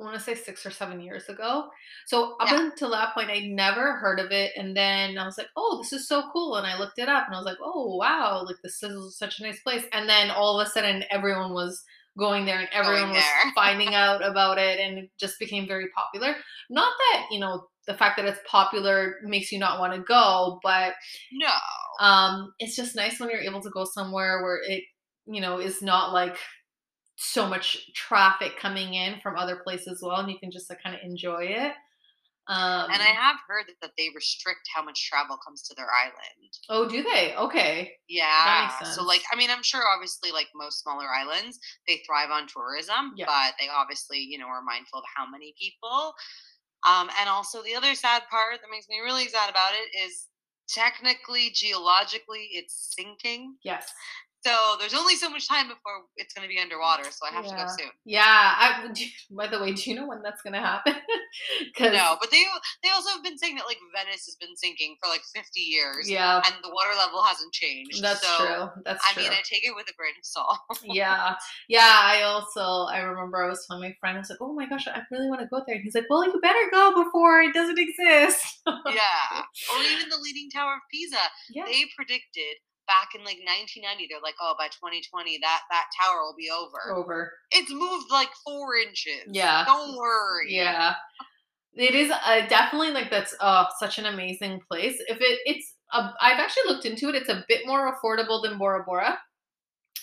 I 0.00 0.04
want 0.04 0.14
to 0.16 0.20
say 0.22 0.34
six 0.34 0.64
or 0.64 0.70
seven 0.70 1.00
years 1.00 1.28
ago. 1.28 1.68
So 2.06 2.36
up 2.40 2.50
Yeah. 2.50 2.60
until 2.70 2.90
that 2.90 3.12
point, 3.14 3.30
I 3.30 3.40
never 3.40 3.96
heard 3.96 4.18
of 4.18 4.30
it, 4.32 4.52
and 4.56 4.74
then 4.76 5.18
I 5.18 5.24
was 5.26 5.36
like, 5.36 5.48
"Oh, 5.56 5.78
this 5.82 5.92
is 5.92 6.08
so 6.08 6.30
cool!" 6.32 6.56
And 6.56 6.66
I 6.66 6.78
looked 6.78 6.98
it 6.98 7.08
up, 7.08 7.26
and 7.26 7.34
I 7.34 7.38
was 7.38 7.46
like, 7.46 7.58
"Oh, 7.62 7.96
wow! 7.96 8.42
Like 8.44 8.56
this 8.62 8.82
is 8.82 9.18
such 9.18 9.40
a 9.40 9.42
nice 9.42 9.60
place." 9.62 9.84
And 9.92 10.08
then 10.08 10.30
all 10.30 10.58
of 10.58 10.66
a 10.66 10.70
sudden, 10.70 11.04
everyone 11.10 11.52
was 11.52 11.84
going 12.18 12.44
there, 12.46 12.58
and 12.60 12.68
everyone 12.72 13.10
was 13.10 13.24
finding 13.54 13.94
out 13.94 14.24
about 14.26 14.58
it, 14.58 14.80
and 14.80 14.98
it 14.98 15.10
just 15.18 15.38
became 15.38 15.66
very 15.66 15.88
popular. 15.94 16.34
Not 16.70 16.92
that 16.98 17.26
you 17.30 17.38
know 17.40 17.68
the 17.86 17.94
fact 17.94 18.16
that 18.16 18.26
it's 18.26 18.40
popular 18.46 19.16
makes 19.24 19.52
you 19.52 19.58
not 19.58 19.80
want 19.80 19.92
to 19.94 20.00
go, 20.00 20.60
but 20.62 20.94
no. 21.32 21.52
um, 22.00 22.52
it's 22.58 22.76
just 22.76 22.96
nice 22.96 23.18
when 23.20 23.30
you're 23.30 23.40
able 23.40 23.60
to 23.62 23.70
go 23.70 23.84
somewhere 23.84 24.42
where 24.42 24.60
it 24.66 24.84
you 25.26 25.40
know 25.40 25.58
is 25.58 25.82
not 25.82 26.12
like 26.12 26.36
so 27.20 27.46
much 27.48 27.92
traffic 27.94 28.56
coming 28.58 28.94
in 28.94 29.20
from 29.20 29.36
other 29.36 29.56
places 29.56 29.88
as 29.88 30.00
well, 30.02 30.20
and 30.20 30.30
you 30.30 30.38
can 30.38 30.50
just 30.50 30.68
like, 30.70 30.82
kind 30.82 30.94
of 30.96 31.02
enjoy 31.02 31.44
it. 31.44 31.72
Um, 32.48 32.90
And 32.90 33.00
I 33.02 33.12
have 33.14 33.36
heard 33.46 33.66
that, 33.68 33.76
that 33.80 33.92
they 33.96 34.08
restrict 34.14 34.68
how 34.74 34.82
much 34.82 35.06
travel 35.08 35.36
comes 35.46 35.62
to 35.68 35.74
their 35.74 35.88
island. 35.92 36.50
oh, 36.68 36.88
do 36.88 37.02
they? 37.02 37.36
Okay, 37.36 37.92
Yeah. 38.08 38.82
So 38.84 39.04
like. 39.04 39.22
I 39.32 39.36
mean 39.36 39.50
I'm 39.50 39.62
sure 39.62 39.82
obviously 39.94 40.32
like 40.32 40.48
most 40.54 40.82
smaller 40.82 41.06
islands, 41.08 41.60
they 41.86 42.02
thrive 42.06 42.30
on 42.30 42.48
tourism, 42.48 43.12
Yeah. 43.16 43.26
but 43.26 43.54
they 43.60 43.68
obviously, 43.68 44.18
you 44.18 44.38
know, 44.38 44.46
are 44.48 44.62
mindful 44.62 44.98
of 45.00 45.04
how 45.14 45.30
many 45.30 45.54
people. 45.60 46.14
Um 46.86 47.10
and 47.20 47.28
also 47.28 47.62
the 47.62 47.76
other 47.76 47.94
sad 47.94 48.22
part 48.30 48.60
that 48.60 48.70
makes 48.70 48.88
me 48.88 48.98
really 49.00 49.28
sad 49.28 49.50
about 49.50 49.74
it 49.74 49.96
is 50.04 50.26
technically 50.68 51.50
geologically 51.50 52.48
it's 52.52 52.94
sinking. 52.96 53.58
yes, 53.62 53.92
So 54.44 54.76
there's 54.78 54.94
only 54.94 55.16
so 55.16 55.28
much 55.28 55.46
time 55.48 55.68
before 55.68 55.92
it's 56.16 56.32
going 56.32 56.48
to 56.48 56.52
be 56.54 56.60
underwater, 56.60 57.04
so 57.10 57.26
I 57.30 57.34
have 57.34 57.44
to 57.46 57.54
go 57.54 57.66
soon. 57.78 57.90
yeah. 58.04 58.24
I, 58.24 58.88
by 59.30 59.46
the 59.46 59.60
way, 59.60 59.72
do 59.72 59.90
you 59.90 59.96
know 59.96 60.06
when 60.06 60.22
that's 60.22 60.42
gonna 60.42 60.60
happen? 60.60 60.94
No, 61.78 62.16
but 62.20 62.30
they 62.32 62.42
they 62.82 62.90
also 62.90 63.10
have 63.10 63.22
been 63.22 63.38
saying 63.38 63.54
that 63.54 63.66
like 63.66 63.78
Venice 63.94 64.26
has 64.26 64.36
been 64.40 64.56
sinking 64.56 64.96
for 65.00 65.08
like 65.08 65.22
50 65.34 65.60
years 65.60 66.10
yeah, 66.10 66.36
and 66.44 66.54
the 66.62 66.68
water 66.70 66.90
level 66.98 67.22
hasn't 67.22 67.52
changed. 67.52 68.02
that's 68.02 68.20
so, 68.26 68.36
true. 68.44 68.82
That's 68.84 69.02
I 69.08 69.12
true. 69.14 69.22
mean, 69.22 69.32
I 69.32 69.40
take 69.44 69.64
it 69.64 69.74
with 69.74 69.88
a 69.88 69.94
grain 69.94 70.12
of 70.18 70.24
salt. 70.26 70.58
yeah 70.84 71.34
yeah 71.68 72.00
i 72.02 72.22
also 72.22 72.86
i 72.92 72.98
remember 72.98 73.42
i 73.44 73.48
was 73.48 73.64
telling 73.66 73.82
my 73.82 73.94
friend 74.00 74.16
i 74.16 74.20
was 74.20 74.30
like 74.30 74.38
oh 74.40 74.52
my 74.54 74.66
gosh 74.68 74.86
i 74.88 75.00
really 75.10 75.28
want 75.28 75.40
to 75.40 75.46
go 75.46 75.62
there 75.66 75.76
and 75.76 75.84
he's 75.84 75.94
like 75.94 76.06
well 76.10 76.24
you 76.24 76.38
better 76.42 76.66
go 76.72 77.02
before 77.04 77.40
it 77.40 77.54
doesn't 77.54 77.78
exist 77.78 78.60
yeah. 78.66 79.42
Or 79.74 79.82
even 79.82 80.08
the 80.08 80.18
Leaning 80.22 80.50
Tower 80.50 80.74
of 80.74 80.80
Pisa. 80.90 81.16
yeah 81.50 81.64
They 81.66 81.84
predicted 81.96 82.56
back 82.90 83.14
in 83.14 83.22
like 83.22 83.38
1990, 83.46 84.10
they're 84.10 84.18
like, 84.20 84.34
oh, 84.42 84.54
by 84.58 84.66
2020, 84.66 85.38
that 85.42 85.60
that 85.70 85.86
tower 85.94 86.26
will 86.26 86.34
be 86.36 86.50
over. 86.50 86.98
Over. 86.98 87.32
It's 87.52 87.70
moved 87.70 88.10
like 88.10 88.30
four 88.44 88.74
inches. 88.74 89.30
Yeah. 89.30 89.64
Don't 89.64 89.96
worry. 89.96 90.50
Yeah. 90.50 90.94
It 91.74 91.94
is 91.94 92.10
uh, 92.10 92.46
definitely 92.48 92.90
like 92.90 93.10
that's 93.10 93.34
uh, 93.38 93.64
such 93.78 93.98
an 93.98 94.06
amazing 94.06 94.60
place. 94.68 94.96
If 95.06 95.18
it 95.20 95.38
it's 95.46 95.74
uh, 95.92 96.10
I've 96.20 96.40
actually 96.40 96.64
looked 96.66 96.84
into 96.84 97.08
it. 97.08 97.14
It's 97.14 97.28
a 97.28 97.44
bit 97.48 97.66
more 97.66 97.94
affordable 97.94 98.42
than 98.42 98.58
Bora 98.58 98.82
Bora. 98.84 99.18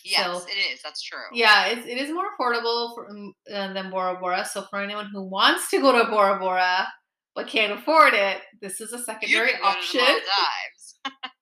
Yes, 0.06 0.26
So- 0.26 0.48
it 0.48 0.74
is. 0.74 0.82
That's 0.82 1.02
true. 1.02 1.20
Yeah, 1.34 1.68
it's, 1.68 1.86
it 1.86 1.98
is 1.98 2.10
more 2.12 2.26
affordable 2.40 2.96
for, 2.96 3.10
um, 3.10 3.34
uh, 3.54 3.74
than 3.74 3.90
Bora 3.92 4.18
Bora. 4.20 4.46
So 4.46 4.64
for 4.70 4.80
anyone 4.80 5.10
who 5.12 5.24
wants 5.24 5.70
to 5.72 5.82
go 5.82 5.92
to 5.92 6.10
Bora 6.10 6.40
Bora 6.40 6.88
but 7.36 7.48
can't 7.48 7.72
afford 7.74 8.14
it, 8.16 8.40
this 8.62 8.82
is 8.82 8.92
a 8.94 9.00
secondary 9.04 9.52
can 9.52 9.62
go 9.62 9.72
to 9.72 9.98
the 9.98 10.00
option. 10.00 11.32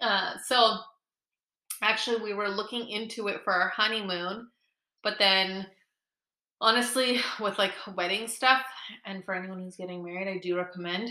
Uh, 0.00 0.32
so 0.46 0.78
actually, 1.82 2.22
we 2.22 2.34
were 2.34 2.48
looking 2.48 2.88
into 2.88 3.28
it 3.28 3.42
for 3.44 3.52
our 3.52 3.68
honeymoon, 3.68 4.48
but 5.02 5.14
then 5.18 5.66
honestly, 6.60 7.20
with 7.40 7.58
like 7.58 7.72
wedding 7.96 8.28
stuff, 8.28 8.62
and 9.06 9.24
for 9.24 9.34
anyone 9.34 9.60
who's 9.62 9.76
getting 9.76 10.04
married, 10.04 10.28
I 10.28 10.38
do 10.38 10.56
recommend 10.56 11.10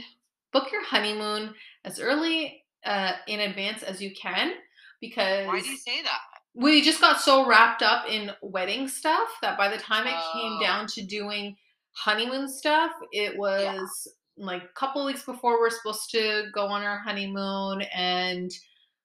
book 0.54 0.72
your 0.72 0.84
honeymoon 0.84 1.54
as 1.84 2.00
early 2.00 2.64
uh, 2.86 3.12
in 3.28 3.42
advance 3.42 3.84
as 3.84 4.02
you 4.02 4.12
can 4.16 4.54
because 5.02 5.46
Why 5.46 5.60
do 5.60 5.70
you 5.70 5.78
say 5.78 6.02
that? 6.04 6.20
we 6.56 6.82
just 6.82 7.02
got 7.02 7.20
so 7.20 7.46
wrapped 7.46 7.84
up 7.84 8.06
in 8.10 8.32
wedding 8.42 8.88
stuff 8.88 9.28
that 9.42 9.58
by 9.58 9.68
the 9.68 9.78
time 9.78 10.08
it 10.08 10.12
came 10.34 10.54
Oh. 10.54 10.60
down 10.62 10.88
to 10.88 11.04
doing 11.06 11.56
honeymoon 11.92 12.48
stuff, 12.50 12.92
it 13.12 13.38
was 13.38 14.08
like 14.38 14.64
a 14.64 14.80
couple 14.80 15.04
weeks 15.06 15.24
before 15.24 15.60
we're 15.60 15.70
supposed 15.70 16.10
to 16.12 16.46
go 16.54 16.66
on 16.68 16.82
our 16.82 16.98
honeymoon, 17.00 17.82
and 17.94 18.52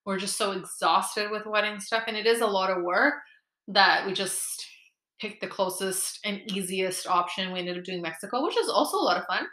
we're 0.05 0.19
just 0.19 0.37
so 0.37 0.53
exhausted 0.53 1.31
with 1.31 1.47
wedding 1.47 1.81
stuff, 1.81 2.05
and 2.07 2.17
it 2.17 2.27
is 2.27 2.41
a 2.41 2.47
lot 2.47 2.71
of 2.71 2.83
work 2.83 3.15
that 3.69 4.07
we 4.07 4.12
just 4.12 4.67
picked 5.21 5.41
the 5.41 5.47
closest 5.47 6.19
and 6.25 6.41
easiest 6.51 7.07
option. 7.07 7.53
We 7.53 7.61
ended 7.61 7.79
up 7.79 7.85
doing 7.85 8.03
Mexico, 8.03 8.45
which 8.45 8.57
is 8.57 8.69
also 8.69 8.97
a 8.97 9.05
lot 9.05 9.19
of 9.19 9.27
fun. 9.27 9.47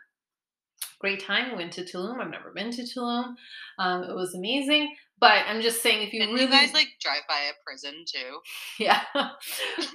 Great 1.00 1.24
time. 1.24 1.52
We 1.52 1.58
went 1.58 1.72
to 1.74 1.84
Tulum. 1.84 2.20
I've 2.20 2.30
never 2.32 2.52
been 2.52 2.72
to 2.72 2.82
Tulum. 2.82 3.36
Um, 3.78 4.04
it 4.04 4.16
was 4.16 4.34
amazing. 4.34 4.94
But 5.20 5.44
I'm 5.48 5.62
just 5.62 5.84
saying, 5.84 6.08
if 6.08 6.14
you 6.14 6.22
And 6.22 6.32
really, 6.32 6.46
you 6.46 6.52
guys 6.52 6.74
like 6.74 6.88
drive 7.02 7.22
by 7.28 7.40
a 7.50 7.54
prison 7.66 8.06
too, 8.08 8.40
yeah, 8.80 9.02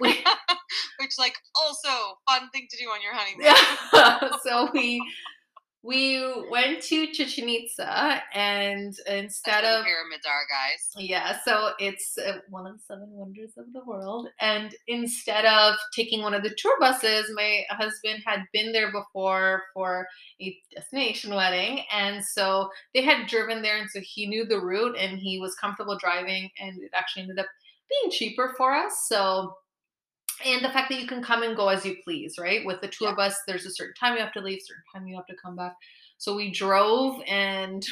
we, 0.01 0.23
which 1.01 1.13
like 1.19 1.35
also 1.55 1.89
fun 2.29 2.51
thing 2.51 2.67
to 2.71 2.77
do 2.77 2.85
on 2.85 3.01
your 3.03 3.15
honeymoon. 3.15 3.47
yeah. 3.93 4.37
so 4.45 4.71
we 4.75 5.03
we 5.85 6.25
went 6.51 6.83
to 6.85 7.09
Chichen 7.09 7.47
Itza, 7.47 8.23
and 8.33 8.97
instead 9.07 9.65
of 9.65 9.85
pyramids 9.85 10.25
are, 10.27 10.47
guys. 10.49 11.05
yeah, 11.05 11.39
so 11.45 11.73
it's 11.79 12.17
uh, 12.17 12.39
one 12.49 12.67
of 12.67 12.79
the 12.79 12.83
seven 12.83 13.11
wonders 13.11 13.53
of 13.59 13.71
the 13.75 13.85
world. 13.85 14.29
And 14.41 14.75
instead 14.89 15.45
of 15.45 15.75
taking 15.95 16.23
one 16.23 16.33
of 16.33 16.43
the 16.43 16.55
tour 16.57 16.75
buses, 16.81 17.31
my 17.35 17.65
husband 17.69 18.23
had 18.25 18.45
been 18.55 18.73
there 18.73 18.91
before 18.91 19.65
for 19.75 20.07
a 20.41 20.57
destination 20.75 21.35
wedding. 21.35 21.85
And 21.93 22.25
so 22.25 22.71
they 22.95 23.03
had 23.03 23.27
driven 23.27 23.61
there. 23.61 23.77
And 23.77 23.91
so 23.91 24.01
he 24.01 24.27
knew 24.27 24.47
the 24.47 24.61
route 24.61 24.97
and 24.99 25.19
he 25.19 25.39
was 25.39 25.55
comfortable 25.55 25.99
driving. 25.99 26.49
And 26.59 26.83
it 26.83 26.93
actually 26.95 27.23
ended 27.25 27.41
up 27.41 27.47
being 27.91 28.11
cheaper 28.11 28.55
for 28.57 28.73
us. 28.73 29.07
So, 29.07 29.55
and 30.45 30.65
the 30.65 30.71
fact 30.71 30.89
that 30.91 31.01
you 31.01 31.07
can 31.07 31.23
come 31.23 31.43
and 31.43 31.57
go 31.57 31.69
as 31.69 31.85
you 31.85 31.97
please, 32.05 32.37
right? 32.39 32.65
With 32.65 32.81
the 32.81 32.89
tour 32.89 33.09
Yeah. 33.11 33.15
bus, 33.15 33.37
there's 33.47 33.67
a 33.67 33.71
certain 33.71 33.95
time 33.95 34.15
you 34.15 34.21
have 34.21 34.33
to 34.35 34.41
leave, 34.41 34.61
certain 34.63 34.83
time 34.95 35.07
you 35.07 35.17
have 35.17 35.27
to 35.27 35.37
come 35.37 35.57
back. 35.57 35.75
So 36.19 36.35
we 36.35 36.51
drove, 36.51 37.21
and 37.29 37.85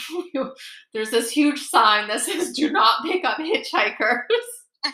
there's 0.94 1.10
this 1.10 1.30
huge 1.30 1.60
sign 1.60 2.08
that 2.08 2.20
says 2.20 2.52
"Do 2.52 2.70
not 2.70 3.04
pick 3.04 3.24
up 3.24 3.38
hitchhikers." 3.38 4.22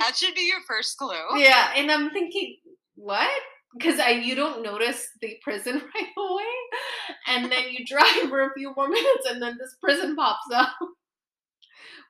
That 0.00 0.16
should 0.16 0.34
be 0.34 0.42
your 0.48 0.60
first 0.66 0.96
clue. 0.98 1.14
yeah, 1.36 1.72
and 1.76 1.90
I'm 1.92 2.10
thinking, 2.10 2.56
what? 2.96 3.30
Because 3.72 4.00
I 4.00 4.10
you 4.10 4.34
don't 4.34 4.62
notice 4.64 5.06
the 5.20 5.38
prison 5.44 5.74
right 5.94 6.08
away, 6.18 7.14
and 7.28 7.52
then 7.52 7.70
you 7.70 7.86
drive 7.86 8.28
for 8.28 8.42
a 8.42 8.52
few 8.54 8.72
more 8.76 8.88
minutes, 8.88 9.28
and 9.28 9.40
then 9.40 9.56
this 9.58 9.76
prison 9.80 10.16
pops 10.16 10.46
up. 10.52 10.74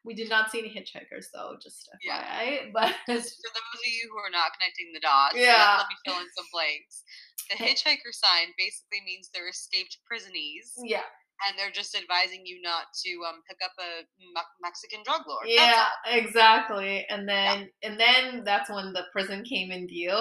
We 0.05 0.15
did 0.15 0.31
not 0.31 0.51
see 0.51 0.61
any 0.61 0.71
hitchhikers 0.71 1.27
though, 1.35 1.57
just 1.63 1.89
Yeah. 2.03 2.23
FYI. 2.23 2.73
But 2.75 2.95
For 3.07 3.13
those 3.15 3.27
of 3.37 3.85
you 3.85 4.09
who 4.11 4.19
are 4.19 4.31
not 4.33 4.53
connecting 4.59 4.93
the 4.95 5.01
dots, 5.01 5.37
Yeah. 5.37 5.77
let, 5.79 5.89
me 5.89 5.97
fill 6.05 6.21
in 6.21 6.29
some 6.37 6.47
blanks. 6.53 7.03
The 7.51 7.57
hitchhiker 7.65 8.13
sign 8.13 8.49
basically 8.57 9.03
means 9.05 9.29
they're 9.35 9.49
escaped 9.49 9.99
prisonees, 10.11 10.73
yeah, 10.83 11.03
and 11.47 11.59
they're 11.59 11.71
just 11.73 11.95
advising 11.97 12.43
you 12.45 12.61
not 12.63 12.85
to 13.05 13.11
um, 13.29 13.43
pick 13.49 13.59
up 13.65 13.73
a 13.79 14.03
Me- 14.21 14.57
Mexican 14.63 15.01
drug 15.05 15.23
lord. 15.27 15.47
Yeah, 15.47 15.87
exactly. 16.07 17.05
And 17.11 17.29
then 17.29 17.69
and 17.83 17.99
then 17.99 18.45
that's 18.45 18.71
when 18.71 18.93
the 18.93 19.05
prison 19.13 19.43
came 19.45 19.71
in 19.71 19.87
view. 19.89 20.17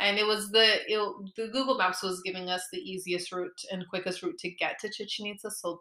And 0.00 0.18
it 0.18 0.26
was 0.26 0.50
the 0.50 0.80
it, 0.88 0.98
the 1.36 1.48
Google 1.52 1.76
Maps 1.78 2.02
was 2.02 2.20
giving 2.24 2.48
us 2.48 2.62
the 2.72 2.78
easiest 2.80 3.30
route 3.30 3.60
and 3.70 3.88
quickest 3.88 4.22
route 4.22 4.38
to 4.40 4.50
get 4.50 4.78
to 4.80 4.90
Chichen 4.90 5.26
Itza, 5.26 5.50
so 5.50 5.80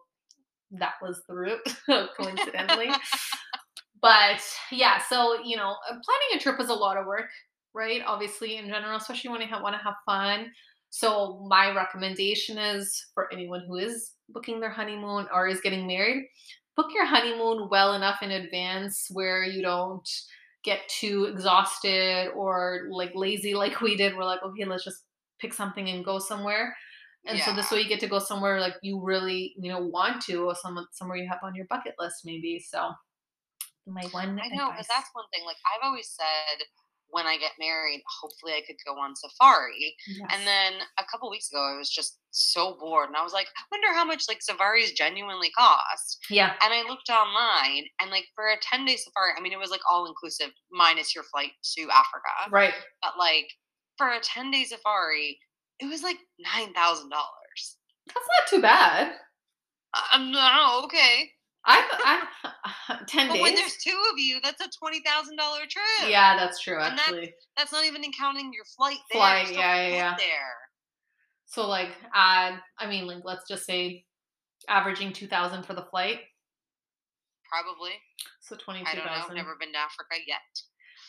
that 0.79 0.93
was 1.01 1.21
the 1.27 1.33
route, 1.33 1.75
coincidentally. 2.17 2.91
But 4.01 4.41
yeah, 4.71 4.99
so 5.09 5.41
you 5.43 5.57
know, 5.57 5.75
uh, 5.89 5.93
planning 5.93 6.35
a 6.35 6.39
trip 6.39 6.59
is 6.59 6.69
a 6.69 6.73
lot 6.73 6.97
of 6.97 7.05
work, 7.05 7.29
right? 7.73 8.01
Obviously, 8.05 8.57
in 8.57 8.67
general, 8.67 8.97
especially 8.97 9.29
when 9.29 9.41
you 9.41 9.47
have, 9.47 9.61
want 9.61 9.75
to 9.75 9.83
have 9.83 9.95
fun. 10.05 10.51
So 10.89 11.45
my 11.47 11.73
recommendation 11.73 12.57
is 12.57 13.05
for 13.13 13.31
anyone 13.31 13.63
who 13.67 13.77
is 13.77 14.11
booking 14.29 14.59
their 14.59 14.69
honeymoon 14.69 15.27
or 15.33 15.47
is 15.47 15.61
getting 15.61 15.87
married, 15.87 16.25
book 16.75 16.87
your 16.93 17.05
honeymoon 17.05 17.69
well 17.69 17.93
enough 17.93 18.21
in 18.21 18.31
advance 18.31 19.07
where 19.11 19.43
you 19.43 19.61
don't 19.61 20.07
get 20.63 20.79
too 20.89 21.25
exhausted 21.25 22.29
or 22.35 22.87
like 22.91 23.11
lazy 23.15 23.53
like 23.53 23.81
we 23.81 23.95
did. 23.95 24.15
We're 24.15 24.25
like, 24.25 24.43
okay, 24.43 24.65
let's 24.65 24.83
just 24.83 25.03
pick 25.39 25.53
something 25.53 25.89
and 25.89 26.05
go 26.05 26.19
somewhere. 26.19 26.75
And 27.25 27.39
so 27.39 27.53
this 27.53 27.69
way 27.69 27.81
you 27.81 27.87
get 27.87 27.99
to 27.99 28.07
go 28.07 28.19
somewhere 28.19 28.59
like 28.59 28.73
you 28.81 28.99
really, 28.99 29.53
you 29.57 29.71
know, 29.71 29.79
want 29.79 30.21
to 30.23 30.45
or 30.45 30.55
some 30.55 30.87
somewhere 30.91 31.17
you 31.17 31.27
have 31.29 31.39
on 31.43 31.55
your 31.55 31.67
bucket 31.67 31.93
list 31.99 32.21
maybe. 32.25 32.59
So 32.59 32.91
my 33.87 34.03
one 34.11 34.39
I 34.39 34.47
know, 34.55 34.69
but 34.75 34.85
that's 34.87 35.09
one 35.13 35.25
thing. 35.33 35.45
Like 35.45 35.57
I've 35.65 35.85
always 35.85 36.09
said, 36.09 36.65
when 37.11 37.27
I 37.27 37.37
get 37.37 37.51
married, 37.59 38.01
hopefully 38.21 38.53
I 38.53 38.61
could 38.65 38.77
go 38.85 38.93
on 38.99 39.15
safari. 39.15 39.95
Yes. 40.07 40.29
And 40.31 40.47
then 40.47 40.73
a 40.97 41.03
couple 41.11 41.29
weeks 41.29 41.51
ago, 41.51 41.59
I 41.59 41.77
was 41.77 41.89
just 41.89 42.19
so 42.31 42.77
bored, 42.79 43.07
and 43.09 43.17
I 43.17 43.23
was 43.23 43.33
like, 43.33 43.47
I 43.57 43.63
wonder 43.71 43.93
how 43.93 44.05
much 44.05 44.23
like 44.27 44.41
safaris 44.41 44.91
genuinely 44.93 45.51
cost. 45.51 46.17
yeah, 46.29 46.53
And 46.61 46.73
I 46.73 46.87
looked 46.87 47.09
online, 47.09 47.85
and 48.01 48.11
like 48.11 48.25
for 48.35 48.47
a 48.47 48.57
ten 48.61 48.85
day 48.85 48.95
safari, 48.95 49.31
I 49.37 49.41
mean, 49.41 49.53
it 49.53 49.59
was 49.59 49.71
like 49.71 49.81
all 49.89 50.07
inclusive 50.07 50.51
minus 50.71 51.13
your 51.13 51.25
flight 51.25 51.51
to 51.77 51.81
Africa. 51.83 52.49
right. 52.49 52.73
But 53.01 53.13
like 53.19 53.47
for 53.97 54.07
a 54.09 54.19
ten 54.21 54.51
day 54.51 54.63
safari, 54.63 55.37
it 55.79 55.85
was 55.85 56.03
like 56.03 56.17
nine 56.39 56.73
thousand 56.73 57.09
dollars. 57.09 57.77
That's 58.07 58.27
not 58.39 58.49
too 58.49 58.61
bad. 58.61 59.13
I'm 59.93 60.21
um, 60.21 60.31
no, 60.31 60.81
okay. 60.85 61.31
I, 61.65 62.23
I 62.89 62.97
ten 63.07 63.27
But 63.27 63.33
days. 63.35 63.41
when 63.43 63.55
there's 63.55 63.77
two 63.77 63.99
of 64.11 64.17
you, 64.19 64.39
that's 64.43 64.61
a 64.61 64.69
twenty 64.79 65.01
thousand 65.05 65.37
dollar 65.37 65.59
trip. 65.69 66.09
yeah, 66.09 66.35
that's 66.37 66.59
true. 66.61 66.79
And 66.79 66.99
Actually, 66.99 67.33
That's 67.57 67.71
not 67.71 67.85
even 67.85 68.01
counting 68.17 68.51
your 68.53 68.65
flight 68.77 68.97
there. 69.11 69.19
Flight, 69.21 69.51
yeah, 69.53 69.87
yeah, 69.87 69.95
yeah. 69.95 70.15
There. 70.17 70.55
so 71.45 71.67
like 71.67 71.89
add. 72.15 72.59
I 72.79 72.87
mean, 72.87 73.05
like 73.07 73.23
let's 73.23 73.47
just 73.47 73.65
say 73.65 74.05
averaging 74.69 75.13
two 75.13 75.27
thousand 75.27 75.63
for 75.65 75.73
the 75.73 75.83
flight. 75.91 76.19
Probably. 77.51 77.91
So 78.39 78.55
twenty 78.55 78.81
I 78.85 78.93
two 78.95 79.01
thousand. 79.01 79.35
Never 79.35 79.55
been 79.59 79.73
to 79.73 79.77
Africa 79.79 80.15
yet. 80.27 80.39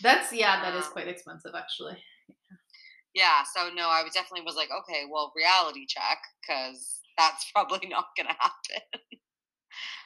That's 0.03 0.33
yeah, 0.33 0.61
that 0.63 0.75
is 0.77 0.87
Um, 0.87 0.93
quite 0.93 1.09
expensive 1.09 1.53
actually. 1.57 1.97
Yeah, 3.15 3.43
so 3.55 3.69
no, 3.75 3.89
I 3.91 4.03
was 4.03 4.15
definitely 4.15 4.45
was 4.47 4.57
like, 4.57 4.71
okay, 4.71 5.03
well, 5.11 5.33
reality 5.37 5.85
check, 5.87 6.19
because 6.41 7.01
that's 7.19 7.51
probably 7.55 7.87
not 7.89 8.07
gonna 8.17 8.35
happen. 8.39 8.83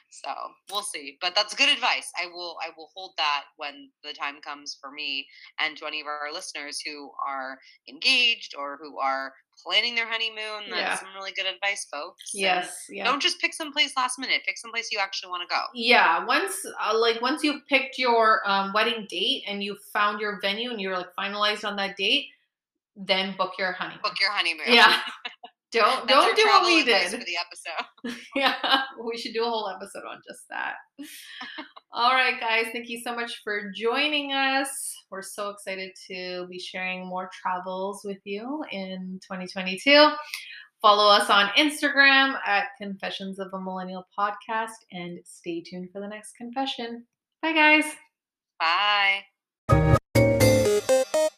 So 0.09 0.29
we'll 0.71 0.83
see. 0.83 1.17
But 1.21 1.35
that's 1.35 1.53
good 1.55 1.69
advice. 1.69 2.09
I 2.21 2.27
will 2.27 2.57
I 2.65 2.69
will 2.77 2.89
hold 2.95 3.13
that 3.17 3.43
when 3.57 3.89
the 4.03 4.13
time 4.13 4.41
comes 4.41 4.77
for 4.79 4.91
me 4.91 5.27
and 5.59 5.77
to 5.77 5.85
any 5.85 6.01
of 6.01 6.07
our 6.07 6.31
listeners 6.33 6.79
who 6.85 7.11
are 7.27 7.57
engaged 7.89 8.55
or 8.57 8.77
who 8.81 8.97
are 8.99 9.33
planning 9.65 9.95
their 9.95 10.07
honeymoon. 10.07 10.69
That's 10.69 10.81
Yeah. 10.81 10.95
some 10.99 11.09
really 11.15 11.31
good 11.31 11.47
advice, 11.47 11.87
folks. 11.91 12.31
Yes, 12.33 12.85
yeah. 12.89 13.03
Don't 13.05 13.21
just 13.21 13.39
pick 13.41 13.53
some 13.53 13.73
place 13.73 13.93
last 13.97 14.19
minute. 14.19 14.41
Pick 14.45 14.57
some 14.57 14.71
place 14.71 14.89
you 14.91 14.99
actually 14.99 15.29
want 15.29 15.47
to 15.49 15.53
go. 15.53 15.61
Yeah, 15.73 16.25
once 16.25 16.53
uh, 16.79 16.97
like 16.97 17.21
once 17.21 17.43
you've 17.43 17.65
picked 17.67 17.97
your 17.97 18.47
um, 18.47 18.71
wedding 18.73 19.07
date 19.09 19.43
and 19.47 19.63
you've 19.63 19.81
found 19.93 20.21
your 20.21 20.39
venue 20.41 20.69
and 20.71 20.79
you're 20.79 20.95
like 20.97 21.13
finalized 21.19 21.65
on 21.67 21.75
that 21.77 21.97
date, 21.97 22.27
then 22.95 23.35
book 23.37 23.53
your 23.57 23.71
honeymoon. 23.73 23.99
Book 24.03 24.19
your 24.19 24.31
honeymoon. 24.31 24.65
Yeah. 24.67 24.99
don't 25.71 26.07
don't 26.07 26.35
do 26.35 26.43
what 26.45 26.65
we 26.65 26.83
did. 26.83 27.09
for 27.09 27.17
the 27.17 27.37
episode. 27.37 28.17
yeah, 28.35 28.81
we 29.03 29.17
should 29.17 29.33
do 29.33 29.43
a 29.43 29.49
whole 29.49 29.69
episode 29.69 30.03
on 30.09 30.21
just 30.27 30.47
that. 30.49 30.75
All 31.91 32.13
right, 32.13 32.39
guys, 32.39 32.67
thank 32.71 32.89
you 32.89 33.01
so 33.03 33.15
much 33.15 33.41
for 33.43 33.71
joining 33.75 34.33
us. 34.33 34.69
We're 35.09 35.21
so 35.21 35.49
excited 35.49 35.91
to 36.07 36.47
be 36.49 36.59
sharing 36.59 37.07
more 37.07 37.29
travels 37.41 38.01
with 38.03 38.19
you 38.23 38.63
in 38.71 39.19
2022. 39.23 40.11
Follow 40.81 41.09
us 41.09 41.29
on 41.29 41.47
Instagram 41.57 42.35
at 42.45 42.65
Confessions 42.79 43.39
of 43.39 43.47
a 43.53 43.59
Millennial 43.59 44.05
Podcast 44.17 44.77
and 44.91 45.19
stay 45.25 45.61
tuned 45.61 45.89
for 45.91 46.01
the 46.01 46.07
next 46.07 46.35
confession. 46.35 47.05
Bye, 47.41 47.53
guys. 47.53 47.85
Bye. 48.59 49.97